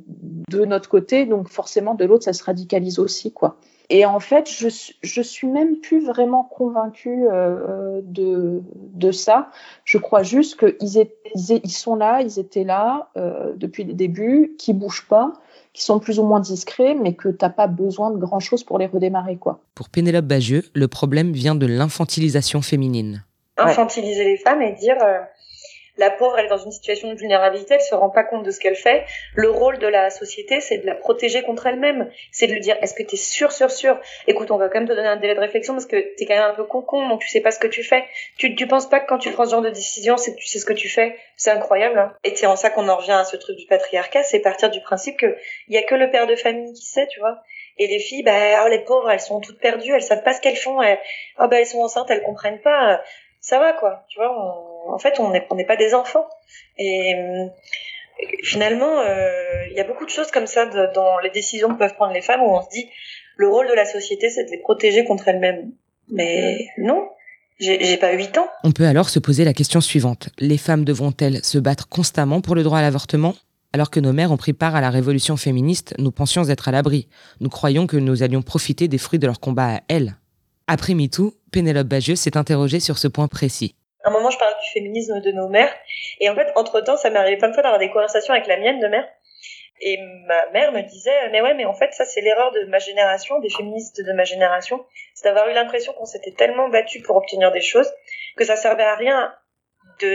de 0.49 0.65
notre 0.65 0.89
côté 0.89 1.25
donc 1.25 1.47
forcément 1.47 1.95
de 1.95 2.03
l'autre 2.05 2.25
ça 2.25 2.33
se 2.33 2.43
radicalise 2.43 2.99
aussi 2.99 3.31
quoi. 3.31 3.57
Et 3.89 4.03
en 4.05 4.19
fait 4.19 4.49
je 4.49 4.67
je 5.01 5.21
suis 5.21 5.47
même 5.47 5.77
plus 5.77 6.03
vraiment 6.03 6.43
convaincue 6.43 7.27
de 8.01 8.63
de 8.73 9.11
ça. 9.11 9.51
Je 9.83 9.99
crois 9.99 10.23
juste 10.23 10.57
qu'ils 10.57 11.07
ils, 11.35 11.61
ils 11.63 11.71
sont 11.71 11.95
là 11.95 12.21
ils 12.21 12.39
étaient 12.39 12.63
là 12.63 13.09
depuis 13.55 13.83
le 13.83 13.93
début 13.93 14.55
qui 14.57 14.73
bougent 14.73 15.07
pas 15.07 15.33
qui 15.75 15.83
sont 15.83 15.99
plus 15.99 16.19
ou 16.19 16.23
moins 16.23 16.39
discrets, 16.39 16.95
mais 16.95 17.15
que 17.15 17.27
t'as 17.27 17.49
pas 17.49 17.67
besoin 17.67 18.09
de 18.09 18.17
grand 18.17 18.39
chose 18.39 18.63
pour 18.63 18.79
les 18.79 18.85
redémarrer, 18.85 19.35
quoi. 19.35 19.59
Pour 19.75 19.89
Pénélope 19.89 20.23
Bagieux, 20.23 20.63
le 20.73 20.87
problème 20.87 21.33
vient 21.33 21.53
de 21.53 21.65
l'infantilisation 21.65 22.61
féminine. 22.61 23.25
Infantiliser 23.57 24.23
les 24.23 24.37
femmes 24.37 24.61
et 24.61 24.71
dire, 24.71 24.95
euh, 25.03 25.19
la 25.97 26.09
pauvre, 26.09 26.37
elle 26.37 26.45
est 26.45 26.49
dans 26.49 26.57
une 26.57 26.71
situation 26.71 27.09
de 27.09 27.15
vulnérabilité, 27.15 27.75
elle 27.75 27.81
se 27.81 27.95
rend 27.95 28.09
pas 28.09 28.23
compte 28.23 28.43
de 28.43 28.51
ce 28.51 28.59
qu'elle 28.59 28.75
fait. 28.75 29.05
Le 29.33 29.49
rôle 29.49 29.79
de 29.79 29.87
la 29.87 30.09
société, 30.09 30.59
c'est 30.61 30.79
de 30.79 30.85
la 30.85 30.95
protéger 30.95 31.41
contre 31.41 31.67
elle-même. 31.67 32.09
C'est 32.31 32.47
de 32.47 32.53
lui 32.53 32.59
dire, 32.59 32.77
est-ce 32.81 32.93
que 32.93 33.03
tu 33.03 33.15
es 33.15 33.17
sûr, 33.17 33.51
sûr, 33.51 33.71
sûr? 33.71 33.99
Écoute, 34.27 34.51
on 34.51 34.57
va 34.57 34.67
quand 34.67 34.79
même 34.79 34.87
te 34.87 34.93
donner 34.93 35.07
un 35.07 35.17
délai 35.17 35.35
de 35.35 35.39
réflexion 35.39 35.73
parce 35.73 35.85
que 35.85 35.97
tu 36.15 36.23
es 36.23 36.25
quand 36.25 36.35
même 36.35 36.51
un 36.51 36.53
peu 36.53 36.65
con-con, 36.65 37.07
donc 37.07 37.21
tu 37.21 37.29
sais 37.29 37.41
pas 37.41 37.51
ce 37.51 37.59
que 37.59 37.67
tu 37.67 37.83
fais. 37.83 38.03
Tu, 38.37 38.55
tu 38.55 38.67
penses 38.67 38.89
pas 38.89 38.99
que 38.99 39.07
quand 39.07 39.17
tu 39.17 39.31
prends 39.31 39.45
ce 39.45 39.51
genre 39.51 39.61
de 39.61 39.69
décision, 39.69 40.17
c'est 40.17 40.33
que 40.33 40.39
tu 40.39 40.47
sais 40.47 40.59
ce 40.59 40.65
que 40.65 40.73
tu 40.73 40.89
fais 40.89 41.17
C'est 41.37 41.51
incroyable. 41.51 41.97
Hein 41.97 42.13
Et 42.23 42.35
c'est 42.35 42.45
en 42.45 42.55
ça 42.55 42.69
qu'on 42.69 42.89
en 42.89 42.97
revient 42.97 43.11
à 43.11 43.23
ce 43.23 43.37
truc 43.37 43.57
du 43.57 43.65
patriarcat, 43.65 44.23
c'est 44.23 44.39
partir 44.39 44.69
du 44.69 44.81
principe 44.81 45.17
que 45.17 45.35
y 45.69 45.77
a 45.77 45.83
que 45.83 45.95
le 45.95 46.11
père 46.11 46.27
de 46.27 46.35
famille 46.35 46.73
qui 46.73 46.85
sait, 46.85 47.07
tu 47.07 47.19
vois. 47.19 47.41
Et 47.77 47.87
les 47.87 47.99
filles, 47.99 48.23
bah, 48.23 48.63
oh, 48.63 48.69
les 48.69 48.79
pauvres, 48.79 49.09
elles 49.11 49.19
sont 49.19 49.41
toutes 49.41 49.59
perdues, 49.59 49.91
elles 49.93 50.01
savent 50.01 50.23
pas 50.23 50.33
ce 50.33 50.41
qu'elles 50.41 50.55
font, 50.55 50.81
elles, 50.81 50.99
oh, 51.39 51.47
bah, 51.47 51.59
elles 51.59 51.65
sont 51.65 51.81
enceintes, 51.81 52.09
elles 52.09 52.23
comprennent 52.23 52.61
pas. 52.61 53.01
Ça 53.41 53.59
va, 53.59 53.73
quoi. 53.73 54.05
Tu 54.07 54.17
vois, 54.17 54.31
en 54.87 54.99
fait, 54.99 55.19
on 55.19 55.31
n'est 55.31 55.45
on 55.49 55.63
pas 55.65 55.75
des 55.75 55.93
enfants. 55.93 56.27
Et 56.77 57.15
euh, 57.15 57.47
finalement, 58.43 58.99
euh, 58.99 59.67
il 59.69 59.75
y 59.75 59.79
a 59.79 59.83
beaucoup 59.83 60.05
de 60.05 60.09
choses 60.09 60.31
comme 60.31 60.47
ça 60.47 60.65
de, 60.65 60.93
dans 60.93 61.19
les 61.19 61.29
décisions 61.29 61.69
que 61.69 61.79
peuvent 61.79 61.95
prendre 61.95 62.13
les 62.13 62.21
femmes 62.21 62.41
où 62.41 62.55
on 62.55 62.61
se 62.61 62.69
dit, 62.69 62.89
le 63.37 63.49
rôle 63.49 63.67
de 63.67 63.73
la 63.73 63.85
société, 63.85 64.29
c'est 64.29 64.45
de 64.45 64.51
les 64.51 64.59
protéger 64.59 65.03
contre 65.05 65.27
elles-mêmes. 65.27 65.71
Mais 66.09 66.67
non, 66.77 67.09
j'ai 67.59 67.97
pas 67.97 68.13
8 68.13 68.37
ans. 68.37 68.47
On 68.63 68.71
peut 68.71 68.85
alors 68.85 69.09
se 69.09 69.19
poser 69.19 69.43
la 69.43 69.53
question 69.53 69.81
suivante. 69.81 70.29
Les 70.39 70.57
femmes 70.57 70.85
devront-elles 70.85 71.43
se 71.43 71.57
battre 71.57 71.87
constamment 71.89 72.41
pour 72.41 72.55
le 72.55 72.63
droit 72.63 72.79
à 72.79 72.81
l'avortement? 72.81 73.35
Alors 73.73 73.89
que 73.91 73.99
nos 73.99 74.13
mères 74.13 74.31
ont 74.31 74.37
pris 74.37 74.53
part 74.53 74.75
à 74.75 74.81
la 74.81 74.89
révolution 74.89 75.35
féministe, 75.35 75.95
nous 75.97 76.11
pensions 76.11 76.47
être 76.47 76.69
à 76.69 76.71
l'abri. 76.71 77.09
Nous 77.41 77.49
croyions 77.49 77.87
que 77.87 77.97
nous 77.97 78.23
allions 78.23 78.41
profiter 78.41 78.87
des 78.87 78.97
fruits 78.97 79.19
de 79.19 79.27
leur 79.27 79.41
combat 79.41 79.75
à 79.75 79.81
elles. 79.89 80.15
Après 80.67 80.93
MeToo, 80.93 81.33
Pénélope 81.51 81.87
Bagieux 81.87 82.15
s'est 82.15 82.37
interrogée 82.37 82.79
sur 82.79 82.97
ce 82.97 83.09
point 83.09 83.27
précis. 83.27 83.75
Un 84.05 84.11
moment, 84.11 84.29
je 84.29 84.37
parle 84.37 84.53
du 84.63 84.69
féminisme 84.69 85.19
de 85.19 85.31
nos 85.31 85.49
mères. 85.49 85.73
Et 86.19 86.29
en 86.29 86.35
fait, 86.35 86.51
entre-temps, 86.55 86.95
ça 86.95 87.09
m'est 87.09 87.19
arrivé 87.19 87.37
plein 87.37 87.49
de 87.49 87.53
fois 87.53 87.63
d'avoir 87.63 87.79
des 87.79 87.89
conversations 87.89 88.33
avec 88.33 88.47
la 88.47 88.57
mienne 88.57 88.79
de 88.79 88.87
mère. 88.87 89.07
Et 89.81 89.97
ma 90.27 90.49
mère 90.51 90.71
me 90.71 90.81
disait, 90.81 91.29
mais 91.31 91.41
ouais, 91.41 91.53
mais 91.55 91.65
en 91.65 91.73
fait, 91.73 91.91
ça, 91.93 92.05
c'est 92.05 92.21
l'erreur 92.21 92.51
de 92.51 92.65
ma 92.65 92.79
génération, 92.79 93.39
des 93.39 93.49
féministes 93.49 94.01
de 94.01 94.13
ma 94.13 94.23
génération. 94.23 94.85
C'est 95.15 95.25
d'avoir 95.25 95.49
eu 95.49 95.53
l'impression 95.53 95.91
qu'on 95.93 96.05
s'était 96.05 96.31
tellement 96.31 96.69
battu 96.69 97.01
pour 97.01 97.17
obtenir 97.17 97.51
des 97.51 97.61
choses 97.61 97.91
que 98.37 98.45
ça 98.45 98.55
servait 98.55 98.83
à 98.83 98.95
rien 98.95 99.33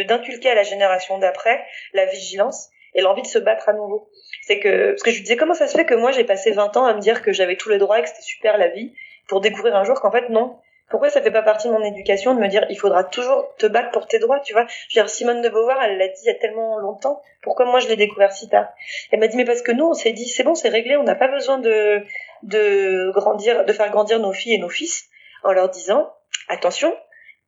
d'inculquer 0.06 0.50
à 0.50 0.54
la 0.54 0.62
génération 0.62 1.18
d'après 1.18 1.64
la 1.92 2.06
vigilance 2.06 2.70
et 2.94 3.02
l'envie 3.02 3.23
de 3.23 3.26
se 3.26 3.38
battre 3.38 3.68
à 3.68 3.73
nouveau. 3.73 4.09
C'est 4.42 4.61
que, 4.61 4.90
parce 4.90 5.02
que 5.02 5.11
je 5.11 5.20
disais, 5.20 5.37
comment 5.37 5.54
ça 5.54 5.66
se 5.66 5.76
fait 5.76 5.85
que 5.85 5.94
moi 5.94 6.11
j'ai 6.11 6.25
passé 6.25 6.50
20 6.50 6.76
ans 6.76 6.87
à 6.87 6.94
me 6.94 7.00
dire 7.00 7.23
que 7.23 7.32
j'avais 7.32 7.56
tous 7.56 7.68
les 7.68 7.78
droits 7.78 7.99
et 7.99 8.02
que 8.02 8.09
c'était 8.09 8.23
super 8.23 8.59
la 8.59 8.68
vie, 8.68 8.92
pour 9.28 9.40
découvrir 9.40 9.76
un 9.76 9.85
jour 9.85 10.00
qu'en 10.00 10.11
fait 10.11 10.28
non. 10.28 10.59
Pourquoi 10.90 11.09
ça 11.09 11.23
fait 11.23 11.30
pas 11.30 11.42
partie 11.42 11.68
de 11.68 11.73
mon 11.73 11.85
éducation 11.85 12.35
de 12.35 12.40
me 12.40 12.49
dire, 12.49 12.66
il 12.68 12.76
faudra 12.76 13.04
toujours 13.04 13.54
te 13.59 13.66
battre 13.66 13.92
pour 13.92 14.09
tes 14.09 14.18
droits, 14.18 14.40
tu 14.40 14.52
vois? 14.52 14.66
Je 14.88 14.99
veux 14.99 15.04
dire, 15.04 15.09
Simone 15.09 15.40
de 15.40 15.49
Beauvoir, 15.49 15.80
elle 15.82 15.99
l'a 15.99 16.09
dit 16.09 16.20
il 16.25 16.26
y 16.26 16.30
a 16.30 16.35
tellement 16.35 16.78
longtemps. 16.78 17.23
Pourquoi 17.42 17.64
moi 17.64 17.78
je 17.78 17.88
l'ai 17.88 17.97
découvert 17.97 18.32
si 18.32 18.49
tard? 18.49 18.68
Elle 19.12 19.20
m'a 19.20 19.28
dit, 19.28 19.37
mais 19.37 19.44
parce 19.44 19.62
que 19.62 19.70
nous, 19.70 19.87
on 19.87 19.94
s'est 19.94 20.12
dit, 20.12 20.28
c'est 20.28 20.42
bon, 20.42 20.56
c'est 20.56 20.68
réglé, 20.68 20.97
on 20.97 21.04
n'a 21.04 21.14
pas 21.14 21.28
besoin 21.28 21.59
de, 21.59 22.04
de 22.42 23.11
grandir, 23.12 23.64
de 23.64 23.73
faire 23.73 23.90
grandir 23.90 24.18
nos 24.18 24.32
filles 24.32 24.54
et 24.54 24.59
nos 24.59 24.68
fils 24.68 25.09
en 25.44 25.52
leur 25.52 25.68
disant, 25.68 26.12
attention, 26.49 26.92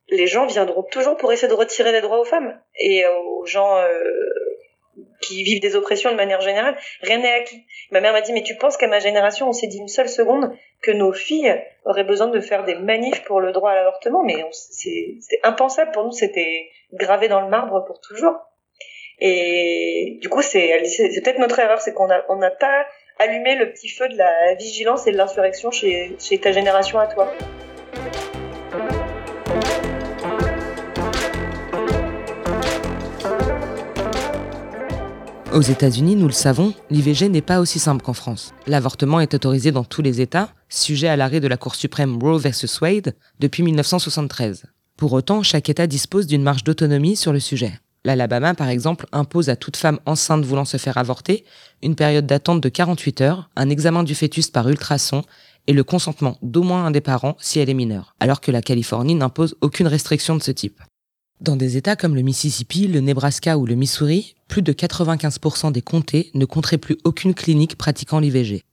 les 0.09 0.27
gens 0.27 0.45
viendront 0.45 0.83
toujours 0.83 1.17
pour 1.17 1.31
essayer 1.33 1.47
de 1.47 1.53
retirer 1.53 1.91
les 1.91 2.01
droits 2.01 2.19
aux 2.19 2.25
femmes 2.25 2.57
et 2.79 3.05
aux 3.07 3.45
gens 3.45 3.77
euh, 3.77 4.09
qui 5.23 5.43
vivent 5.43 5.61
des 5.61 5.75
oppressions 5.75 6.11
de 6.11 6.15
manière 6.15 6.41
générale, 6.41 6.77
rien 7.01 7.17
n'est 7.17 7.33
acquis. 7.33 7.65
Ma 7.91 8.01
mère 8.01 8.13
m'a 8.13 8.21
dit, 8.21 8.33
mais 8.33 8.43
tu 8.43 8.55
penses 8.55 8.77
qu'à 8.77 8.87
ma 8.87 8.99
génération, 8.99 9.49
on 9.49 9.53
s'est 9.53 9.67
dit 9.67 9.77
une 9.77 9.87
seule 9.87 10.09
seconde 10.09 10.55
que 10.81 10.91
nos 10.91 11.13
filles 11.13 11.61
auraient 11.85 12.03
besoin 12.03 12.27
de 12.27 12.39
faire 12.39 12.63
des 12.63 12.75
manifs 12.75 13.23
pour 13.23 13.39
le 13.39 13.51
droit 13.51 13.71
à 13.71 13.75
l'avortement, 13.75 14.23
mais 14.23 14.45
c'est 14.51 15.39
impensable 15.43 15.91
pour 15.91 16.03
nous, 16.03 16.11
c'était 16.11 16.69
gravé 16.93 17.27
dans 17.27 17.41
le 17.41 17.49
marbre 17.49 17.83
pour 17.85 17.99
toujours. 18.01 18.35
Et 19.19 20.17
du 20.21 20.29
coup, 20.29 20.41
c'est 20.41 20.81
peut-être 21.23 21.39
notre 21.39 21.59
erreur, 21.59 21.81
c'est 21.81 21.93
qu'on 21.93 22.07
n'a 22.07 22.25
on 22.29 22.35
n'a 22.35 22.51
pas 22.51 22.85
allumé 23.19 23.55
le 23.55 23.71
petit 23.71 23.89
feu 23.89 24.09
de 24.09 24.17
la 24.17 24.55
vigilance 24.55 25.07
et 25.07 25.11
de 25.11 25.17
l'insurrection 25.17 25.71
chez, 25.71 26.15
chez 26.19 26.39
ta 26.39 26.51
génération 26.51 26.99
à 26.99 27.07
toi. 27.07 27.31
Aux 35.53 35.61
États-Unis, 35.61 36.15
nous 36.15 36.25
le 36.25 36.33
savons, 36.33 36.73
l'IVG 36.89 37.29
n'est 37.29 37.43
pas 37.43 37.59
aussi 37.59 37.77
simple 37.77 38.03
qu'en 38.03 38.13
France. 38.13 38.55
L'avortement 38.65 39.19
est 39.19 39.35
autorisé 39.35 39.71
dans 39.71 39.83
tous 39.83 40.01
les 40.01 40.19
États, 40.19 40.49
sujet 40.67 41.07
à 41.07 41.15
l'arrêt 41.15 41.41
de 41.41 41.47
la 41.47 41.57
Cour 41.57 41.75
suprême 41.75 42.17
Roe 42.19 42.39
vs 42.39 42.81
Wade 42.81 43.15
depuis 43.39 43.61
1973. 43.61 44.63
Pour 44.97 45.13
autant, 45.13 45.43
chaque 45.43 45.69
État 45.69 45.85
dispose 45.85 46.25
d'une 46.25 46.41
marge 46.41 46.63
d'autonomie 46.63 47.15
sur 47.15 47.31
le 47.31 47.39
sujet. 47.39 47.79
L'Alabama, 48.03 48.55
par 48.55 48.67
exemple, 48.67 49.05
impose 49.11 49.49
à 49.49 49.55
toute 49.55 49.77
femme 49.77 49.99
enceinte 50.07 50.43
voulant 50.43 50.65
se 50.65 50.77
faire 50.77 50.97
avorter 50.97 51.45
une 51.83 51.93
période 51.93 52.25
d'attente 52.25 52.59
de 52.59 52.69
48 52.69 53.21
heures, 53.21 53.51
un 53.55 53.69
examen 53.69 54.01
du 54.01 54.15
fœtus 54.15 54.49
par 54.49 54.67
ultrason 54.67 55.21
et 55.67 55.73
le 55.73 55.83
consentement 55.83 56.39
d'au 56.41 56.63
moins 56.63 56.83
un 56.83 56.91
des 56.91 56.99
parents 56.99 57.37
si 57.39 57.59
elle 57.59 57.69
est 57.69 57.75
mineure, 57.75 58.15
alors 58.19 58.41
que 58.41 58.49
la 58.49 58.63
Californie 58.63 59.13
n'impose 59.13 59.55
aucune 59.61 59.87
restriction 59.87 60.35
de 60.35 60.41
ce 60.41 60.51
type. 60.51 60.81
Dans 61.41 61.55
des 61.55 61.77
États 61.77 61.95
comme 61.95 62.15
le 62.15 62.21
Mississippi, 62.21 62.87
le 62.87 63.01
Nebraska 63.01 63.57
ou 63.57 63.65
le 63.65 63.75
Missouri, 63.75 64.35
plus 64.47 64.61
de 64.61 64.71
95% 64.71 65.71
des 65.71 65.81
comtés 65.81 66.29
ne 66.33 66.45
compteraient 66.45 66.77
plus 66.77 66.97
aucune 67.03 67.33
clinique 67.33 67.75
pratiquant 67.75 68.19
l'IVG. 68.19 68.63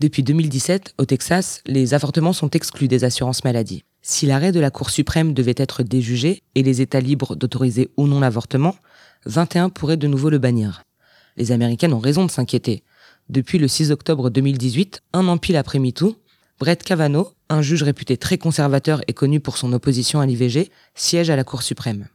Depuis 0.00 0.22
2017, 0.22 0.94
au 0.98 1.06
Texas, 1.06 1.60
les 1.66 1.94
avortements 1.94 2.32
sont 2.32 2.50
exclus 2.50 2.88
des 2.88 3.04
assurances 3.04 3.44
maladie. 3.44 3.84
Si 4.02 4.26
l'arrêt 4.26 4.52
de 4.52 4.60
la 4.60 4.70
Cour 4.70 4.90
suprême 4.90 5.32
devait 5.32 5.54
être 5.56 5.82
déjugé 5.82 6.42
et 6.54 6.62
les 6.62 6.82
États 6.82 7.00
libres 7.00 7.36
d'autoriser 7.36 7.90
ou 7.96 8.06
non 8.06 8.20
l'avortement, 8.20 8.76
21 9.26 9.70
pourraient 9.70 9.96
de 9.96 10.06
nouveau 10.06 10.30
le 10.30 10.38
bannir. 10.38 10.82
Les 11.36 11.52
Américaines 11.52 11.94
ont 11.94 12.00
raison 12.00 12.26
de 12.26 12.30
s'inquiéter. 12.30 12.84
Depuis 13.30 13.58
le 13.58 13.66
6 13.66 13.90
octobre 13.90 14.30
2018, 14.30 15.02
un 15.14 15.26
an 15.26 15.38
pile 15.38 15.56
après 15.56 15.78
MeToo, 15.78 16.16
Brett 16.60 16.84
Kavanaugh, 16.84 17.32
un 17.48 17.62
juge 17.62 17.82
réputé 17.82 18.16
très 18.16 18.38
conservateur 18.38 19.00
et 19.08 19.12
connu 19.12 19.40
pour 19.40 19.56
son 19.56 19.72
opposition 19.72 20.20
à 20.20 20.26
l'IVG, 20.26 20.70
siège 20.94 21.28
à 21.28 21.34
la 21.34 21.42
Cour 21.42 21.62
suprême. 21.62 22.06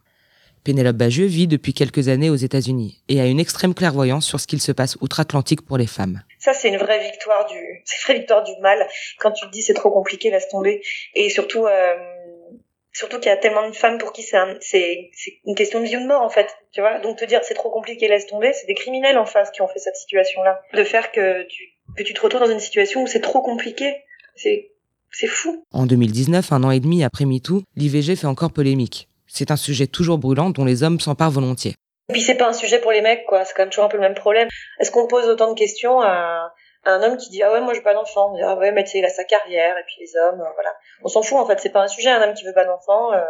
Pénélope 0.64 0.96
Bagieux 0.96 1.26
vit 1.26 1.46
depuis 1.46 1.74
quelques 1.74 2.08
années 2.08 2.30
aux 2.30 2.36
États-Unis 2.36 3.02
et 3.08 3.20
a 3.20 3.26
une 3.26 3.38
extrême 3.38 3.74
clairvoyance 3.74 4.26
sur 4.26 4.40
ce 4.40 4.46
qu'il 4.46 4.62
se 4.62 4.72
passe 4.72 4.96
outre-Atlantique 5.02 5.60
pour 5.66 5.76
les 5.76 5.86
femmes. 5.86 6.22
Ça, 6.38 6.54
c'est 6.54 6.68
une 6.68 6.78
vraie 6.78 7.02
victoire 7.02 7.46
du, 7.46 8.56
mal. 8.62 8.88
Quand 9.18 9.32
tu 9.32 9.44
te 9.46 9.50
dis 9.50 9.62
c'est 9.62 9.74
trop 9.74 9.90
compliqué, 9.90 10.30
laisse 10.30 10.48
tomber. 10.48 10.82
Et 11.14 11.28
surtout, 11.28 11.66
euh, 11.66 11.96
surtout 12.92 13.18
qu'il 13.20 13.28
y 13.28 13.34
a 13.34 13.36
tellement 13.36 13.68
de 13.68 13.74
femmes 13.74 13.98
pour 13.98 14.14
qui 14.14 14.22
c'est, 14.22 15.10
une 15.46 15.54
question 15.54 15.80
de 15.80 15.84
vie 15.84 15.98
ou 15.98 16.00
de 16.00 16.06
mort 16.06 16.22
en 16.22 16.30
fait. 16.30 16.48
Tu 16.72 16.80
donc 17.02 17.18
te 17.18 17.26
dire 17.26 17.40
c'est 17.42 17.54
trop 17.54 17.70
compliqué, 17.70 18.08
laisse 18.08 18.26
tomber, 18.26 18.54
c'est 18.54 18.66
des 18.66 18.74
criminels 18.74 19.18
en 19.18 19.26
face 19.26 19.50
qui 19.50 19.60
ont 19.60 19.68
fait 19.68 19.78
cette 19.78 19.96
situation-là. 19.96 20.62
De 20.72 20.84
faire 20.84 21.12
que 21.12 21.42
tu 21.42 21.74
que 21.96 22.02
tu 22.02 22.14
te 22.14 22.20
retrouves 22.20 22.40
dans 22.40 22.50
une 22.50 22.60
situation 22.60 23.02
où 23.02 23.06
c'est 23.06 23.20
trop 23.20 23.42
compliqué 23.42 23.96
c'est 24.36 25.26
fou. 25.26 25.64
En 25.72 25.86
2019, 25.86 26.52
un 26.52 26.64
an 26.64 26.70
et 26.70 26.80
demi 26.80 27.04
après 27.04 27.24
MeToo, 27.24 27.62
l'IVG 27.76 28.16
fait 28.16 28.26
encore 28.26 28.52
polémique. 28.52 29.08
C'est 29.26 29.50
un 29.50 29.56
sujet 29.56 29.86
toujours 29.86 30.18
brûlant 30.18 30.50
dont 30.50 30.64
les 30.64 30.82
hommes 30.82 30.98
s'emparent 30.98 31.30
volontiers. 31.30 31.74
Et 32.08 32.12
puis 32.12 32.22
c'est 32.22 32.36
pas 32.36 32.48
un 32.48 32.52
sujet 32.52 32.80
pour 32.80 32.90
les 32.90 33.02
mecs, 33.02 33.24
quoi. 33.26 33.44
C'est 33.44 33.54
quand 33.54 33.62
même 33.62 33.70
toujours 33.70 33.84
un 33.84 33.88
peu 33.88 33.96
le 33.96 34.02
même 34.02 34.14
problème. 34.14 34.48
Est-ce 34.80 34.90
qu'on 34.90 35.06
pose 35.06 35.26
autant 35.26 35.50
de 35.50 35.58
questions 35.58 36.00
à, 36.00 36.52
un 36.84 37.02
homme 37.02 37.16
qui 37.16 37.30
dit 37.30 37.42
ah 37.42 37.52
ouais 37.52 37.60
moi 37.60 37.74
je 37.74 37.78
veux 37.78 37.84
pas 37.84 37.92
d'enfant, 37.92 38.34
ah 38.42 38.56
ouais 38.56 38.72
mais 38.72 38.84
tu 38.84 38.92
sais 38.92 38.98
il 39.00 39.04
a 39.04 39.10
sa 39.10 39.24
carrière 39.24 39.76
et 39.76 39.82
puis 39.86 39.96
les 40.00 40.16
hommes, 40.16 40.40
euh, 40.40 40.50
voilà. 40.54 40.70
On 41.04 41.08
s'en 41.08 41.22
fout 41.22 41.38
en 41.38 41.46
fait. 41.46 41.60
C'est 41.60 41.70
pas 41.70 41.82
un 41.84 41.88
sujet 41.88 42.10
un 42.10 42.22
homme 42.22 42.34
qui 42.34 42.44
veut 42.44 42.54
pas 42.54 42.64
d'enfant, 42.64 43.12
euh, 43.12 43.20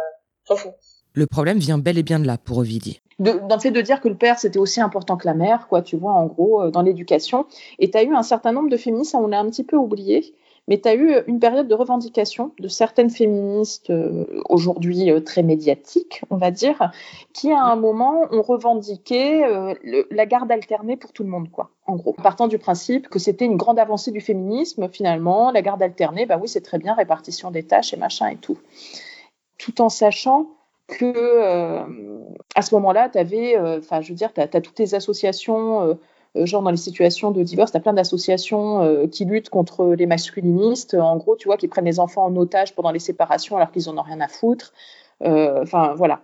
s'en 0.45 0.55
fout. 0.55 0.71
Le 1.13 1.27
problème 1.27 1.59
vient 1.59 1.77
bel 1.77 1.97
et 1.97 2.03
bien 2.03 2.19
de 2.19 2.25
là 2.25 2.37
pour 2.37 2.59
Ovidie. 2.59 3.01
dans 3.19 3.55
le 3.55 3.59
fait 3.61 3.71
de 3.71 3.81
dire 3.81 3.99
que 3.99 4.07
le 4.07 4.15
père 4.15 4.39
c'était 4.39 4.57
aussi 4.57 4.79
important 4.79 5.17
que 5.17 5.27
la 5.27 5.33
mère, 5.33 5.67
quoi, 5.67 5.81
tu 5.81 5.97
vois, 5.97 6.13
en 6.13 6.25
gros, 6.25 6.63
euh, 6.63 6.71
dans 6.71 6.81
l'éducation. 6.81 7.45
Et 7.79 7.91
tu 7.91 7.97
as 7.97 8.03
eu 8.03 8.15
un 8.15 8.23
certain 8.23 8.53
nombre 8.53 8.69
de 8.69 8.77
féministes, 8.77 9.13
on 9.13 9.31
a 9.33 9.37
un 9.37 9.49
petit 9.49 9.65
peu 9.65 9.75
oublié, 9.75 10.33
mais 10.67 10.79
tu 10.79 10.87
as 10.87 10.95
eu 10.95 11.15
une 11.27 11.39
période 11.39 11.67
de 11.67 11.73
revendication 11.75 12.53
de 12.59 12.67
certaines 12.67 13.09
féministes 13.09 13.89
euh, 13.89 14.25
aujourd'hui 14.47 15.11
euh, 15.11 15.19
très 15.19 15.43
médiatiques, 15.43 16.21
on 16.29 16.37
va 16.37 16.51
dire, 16.51 16.91
qui 17.33 17.51
à 17.51 17.63
un 17.63 17.75
moment 17.75 18.27
ont 18.31 18.41
revendiqué 18.41 19.43
euh, 19.43 19.73
la 20.11 20.25
garde 20.25 20.51
alternée 20.51 20.97
pour 20.97 21.13
tout 21.13 21.23
le 21.23 21.29
monde, 21.29 21.49
quoi. 21.49 21.71
En 21.87 21.95
gros, 21.95 22.13
partant 22.13 22.47
du 22.47 22.57
principe 22.57 23.09
que 23.09 23.19
c'était 23.19 23.45
une 23.45 23.57
grande 23.57 23.79
avancée 23.79 24.11
du 24.11 24.21
féminisme, 24.21 24.87
finalement, 24.89 25.51
la 25.51 25.61
garde 25.61 25.81
alternée, 25.81 26.25
bah 26.25 26.39
oui, 26.41 26.47
c'est 26.47 26.61
très 26.61 26.77
bien, 26.77 26.93
répartition 26.93 27.51
des 27.51 27.63
tâches 27.63 27.93
et 27.93 27.97
machin 27.97 28.27
et 28.29 28.37
tout. 28.37 28.57
Tout 29.57 29.81
en 29.81 29.89
sachant 29.89 30.47
que 30.87 31.83
à 32.55 32.61
ce 32.61 32.75
moment-là, 32.75 33.09
tu 33.09 33.17
avais, 33.17 33.57
enfin, 33.57 34.01
je 34.01 34.09
veux 34.09 34.15
dire, 34.15 34.33
tu 34.33 34.41
as, 34.41 34.47
toutes 34.47 34.79
les 34.79 34.95
associations 34.95 35.81
euh, 35.81 35.93
genre 36.35 36.61
dans 36.61 36.71
les 36.71 36.77
situations 36.77 37.31
de 37.31 37.43
divorce, 37.43 37.71
tu 37.71 37.77
as 37.77 37.81
plein 37.81 37.93
d'associations 37.93 38.81
euh, 38.83 39.07
qui 39.07 39.25
luttent 39.25 39.49
contre 39.49 39.93
les 39.95 40.05
masculinistes, 40.05 40.93
en 40.93 41.17
gros, 41.17 41.35
tu 41.35 41.47
vois, 41.47 41.57
qui 41.57 41.67
prennent 41.67 41.85
les 41.85 41.99
enfants 41.99 42.25
en 42.25 42.35
otage 42.37 42.73
pendant 42.75 42.91
les 42.91 42.99
séparations 42.99 43.57
alors 43.57 43.71
qu'ils 43.71 43.89
en 43.89 43.97
ont 43.97 44.03
rien 44.03 44.21
à 44.21 44.27
foutre. 44.27 44.73
Euh, 45.23 45.61
enfin, 45.61 45.93
voilà. 45.95 46.21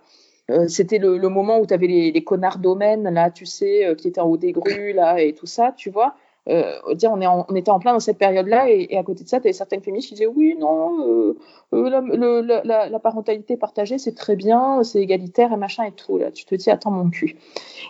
C'était 0.66 0.96
le, 0.96 1.18
moment 1.28 1.58
où 1.58 1.66
tu 1.66 1.74
avais 1.74 1.88
les, 1.88 2.10
les, 2.10 2.24
connards 2.24 2.56
domaines, 2.56 3.12
là, 3.12 3.30
tu 3.30 3.44
sais, 3.44 3.94
qui 3.98 4.08
étaient 4.08 4.22
en 4.22 4.28
haut 4.28 4.38
des 4.38 4.52
grues, 4.52 4.94
là, 4.94 5.20
et 5.20 5.34
tout 5.34 5.44
ça, 5.44 5.74
tu 5.76 5.90
vois. 5.90 6.14
Euh, 6.48 6.78
on, 6.84 7.54
était 7.54 7.70
en 7.70 7.78
plein 7.78 7.92
dans 7.92 8.00
cette 8.00 8.18
période-là, 8.18 8.70
et, 8.70 8.96
à 8.96 9.02
côté 9.02 9.24
de 9.24 9.28
ça, 9.28 9.40
tu 9.40 9.52
certaines 9.52 9.82
féministes 9.82 10.08
qui 10.08 10.14
disaient 10.14 10.26
oui, 10.26 10.56
non, 10.58 11.06
euh, 11.06 11.36
euh, 11.74 12.60
la, 12.64 12.98
parentalité 12.98 13.56
partagée, 13.56 13.98
c'est 13.98 14.14
très 14.14 14.36
bien, 14.36 14.82
c'est 14.82 15.00
égalitaire 15.00 15.52
et 15.52 15.56
machin 15.56 15.84
et 15.84 15.92
tout. 15.92 16.18
Là, 16.18 16.30
tu 16.30 16.44
te 16.44 16.54
dis, 16.54 16.70
attends 16.70 16.90
mon 16.90 17.10
cul. 17.10 17.36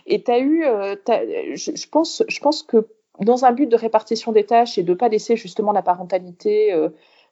Et 0.06 0.22
tu 0.22 0.30
as 0.30 0.40
eu, 0.40 0.64
je, 1.54 1.88
pense, 1.88 2.22
pense 2.42 2.62
que 2.62 2.88
dans 3.20 3.44
un 3.44 3.52
but 3.52 3.66
de 3.66 3.76
répartition 3.76 4.32
des 4.32 4.44
tâches 4.44 4.78
et 4.78 4.82
de 4.82 4.94
pas 4.94 5.08
laisser 5.08 5.36
justement 5.36 5.72
la 5.72 5.82
parentalité 5.82 6.74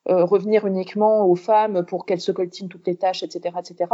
revenir 0.06 0.66
uniquement 0.66 1.26
aux 1.26 1.34
femmes 1.34 1.84
pour 1.84 2.06
qu'elles 2.06 2.20
se 2.20 2.32
coltinent 2.32 2.68
toutes 2.68 2.86
les 2.86 2.96
tâches, 2.96 3.22
etc., 3.22 3.56
etc 3.58 3.86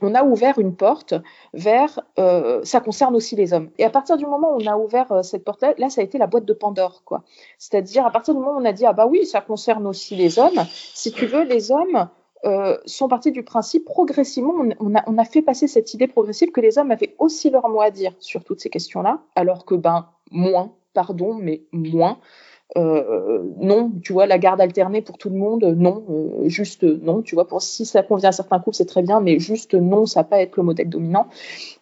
on 0.00 0.14
a 0.14 0.24
ouvert 0.24 0.58
une 0.58 0.74
porte 0.74 1.14
vers, 1.54 2.00
euh, 2.18 2.60
ça 2.64 2.80
concerne 2.80 3.14
aussi 3.16 3.36
les 3.36 3.52
hommes. 3.52 3.70
Et 3.78 3.84
à 3.84 3.90
partir 3.90 4.16
du 4.16 4.26
moment 4.26 4.52
où 4.52 4.62
on 4.62 4.66
a 4.66 4.76
ouvert 4.76 5.10
euh, 5.12 5.22
cette 5.22 5.44
porte-là, 5.44 5.74
là, 5.78 5.90
ça 5.90 6.00
a 6.00 6.04
été 6.04 6.18
la 6.18 6.26
boîte 6.26 6.44
de 6.44 6.52
Pandore, 6.52 7.02
quoi. 7.04 7.22
C'est-à-dire, 7.58 8.06
à 8.06 8.10
partir 8.10 8.34
du 8.34 8.40
moment 8.40 8.56
où 8.56 8.60
on 8.60 8.64
a 8.64 8.72
dit, 8.72 8.86
ah 8.86 8.92
bah 8.92 9.06
oui, 9.06 9.26
ça 9.26 9.40
concerne 9.40 9.86
aussi 9.86 10.16
les 10.16 10.38
hommes, 10.38 10.64
si 10.94 11.12
tu 11.12 11.26
veux, 11.26 11.42
les 11.42 11.72
hommes 11.72 12.08
euh, 12.44 12.78
sont 12.86 13.08
partis 13.08 13.32
du 13.32 13.42
principe, 13.42 13.84
progressivement, 13.84 14.54
on, 14.78 14.94
a, 14.94 15.02
on 15.06 15.18
a 15.18 15.24
fait 15.24 15.42
passer 15.42 15.66
cette 15.66 15.92
idée 15.94 16.06
progressive 16.06 16.52
que 16.52 16.60
les 16.60 16.78
hommes 16.78 16.90
avaient 16.90 17.14
aussi 17.18 17.50
leur 17.50 17.68
mot 17.68 17.80
à 17.80 17.90
dire 17.90 18.12
sur 18.20 18.44
toutes 18.44 18.60
ces 18.60 18.70
questions-là, 18.70 19.20
alors 19.34 19.64
que, 19.64 19.74
ben, 19.74 20.06
moins, 20.30 20.72
pardon, 20.94 21.34
mais 21.34 21.62
moins. 21.72 22.18
Euh, 22.76 23.44
non, 23.56 23.92
tu 24.02 24.12
vois, 24.12 24.26
la 24.26 24.38
garde 24.38 24.60
alternée 24.60 25.00
pour 25.00 25.16
tout 25.16 25.30
le 25.30 25.36
monde, 25.36 25.64
non, 25.64 26.04
euh, 26.10 26.48
juste 26.48 26.82
non, 26.82 27.22
tu 27.22 27.34
vois, 27.34 27.48
pour 27.48 27.62
si 27.62 27.86
ça 27.86 28.02
convient 28.02 28.28
à 28.28 28.32
certains 28.32 28.58
couples, 28.58 28.76
c'est 28.76 28.84
très 28.84 29.02
bien, 29.02 29.20
mais 29.20 29.38
juste 29.38 29.72
non, 29.72 30.04
ça 30.04 30.20
va 30.20 30.24
pas 30.24 30.42
être 30.42 30.56
le 30.56 30.62
modèle 30.64 30.90
dominant. 30.90 31.28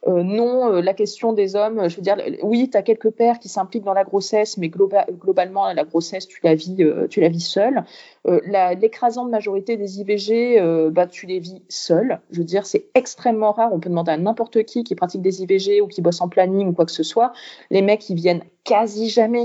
Euh, 0.07 0.23
non, 0.23 0.71
la 0.71 0.95
question 0.95 1.33
des 1.33 1.57
hommes, 1.57 1.89
je 1.89 1.97
veux 1.97 2.03
dire, 2.03 2.17
oui, 2.43 2.71
tu 2.71 2.79
as 2.79 2.83
quelques 2.83 3.11
pères 3.11 3.41
qui 3.41 3.49
s'impliquent 3.49 3.83
dans 3.83 3.95
la 3.95 4.05
grossesse, 4.05 4.59
mais 4.59 4.69
globalement, 4.69 5.73
la 5.73 5.85
grossesse, 5.85 6.29
tu 6.29 6.39
la 6.45 6.55
vis, 6.55 6.77
tu 7.11 7.21
la 7.21 7.29
vis 7.29 7.41
seule. 7.41 7.85
L'écrasante 8.25 9.31
majorité 9.31 9.77
des 9.77 10.01
IVG, 10.01 10.91
bah, 10.93 11.07
tu 11.07 11.27
les 11.27 11.41
vis 11.41 11.63
seul. 11.69 12.21
Je 12.31 12.39
veux 12.39 12.45
dire, 12.45 12.65
c'est 12.65 12.87
extrêmement 12.95 13.53
rare. 13.53 13.73
On 13.73 13.81
peut 13.81 13.89
demander 13.89 14.13
à 14.13 14.17
n'importe 14.17 14.63
qui 14.65 14.85
qui 14.85 14.95
pratique 14.95 15.23
des 15.23 15.43
IVG 15.43 15.81
ou 15.81 15.89
qui 15.89 16.01
bosse 16.01 16.21
en 16.21 16.29
planning 16.29 16.69
ou 16.69 16.73
quoi 16.73 16.85
que 16.85 16.93
ce 16.93 17.03
soit. 17.03 17.33
Les 17.71 17.83
mecs, 17.83 18.09
ils 18.09 18.17
viennent 18.17 18.43
quasi 18.65 19.09
jamais 19.09 19.45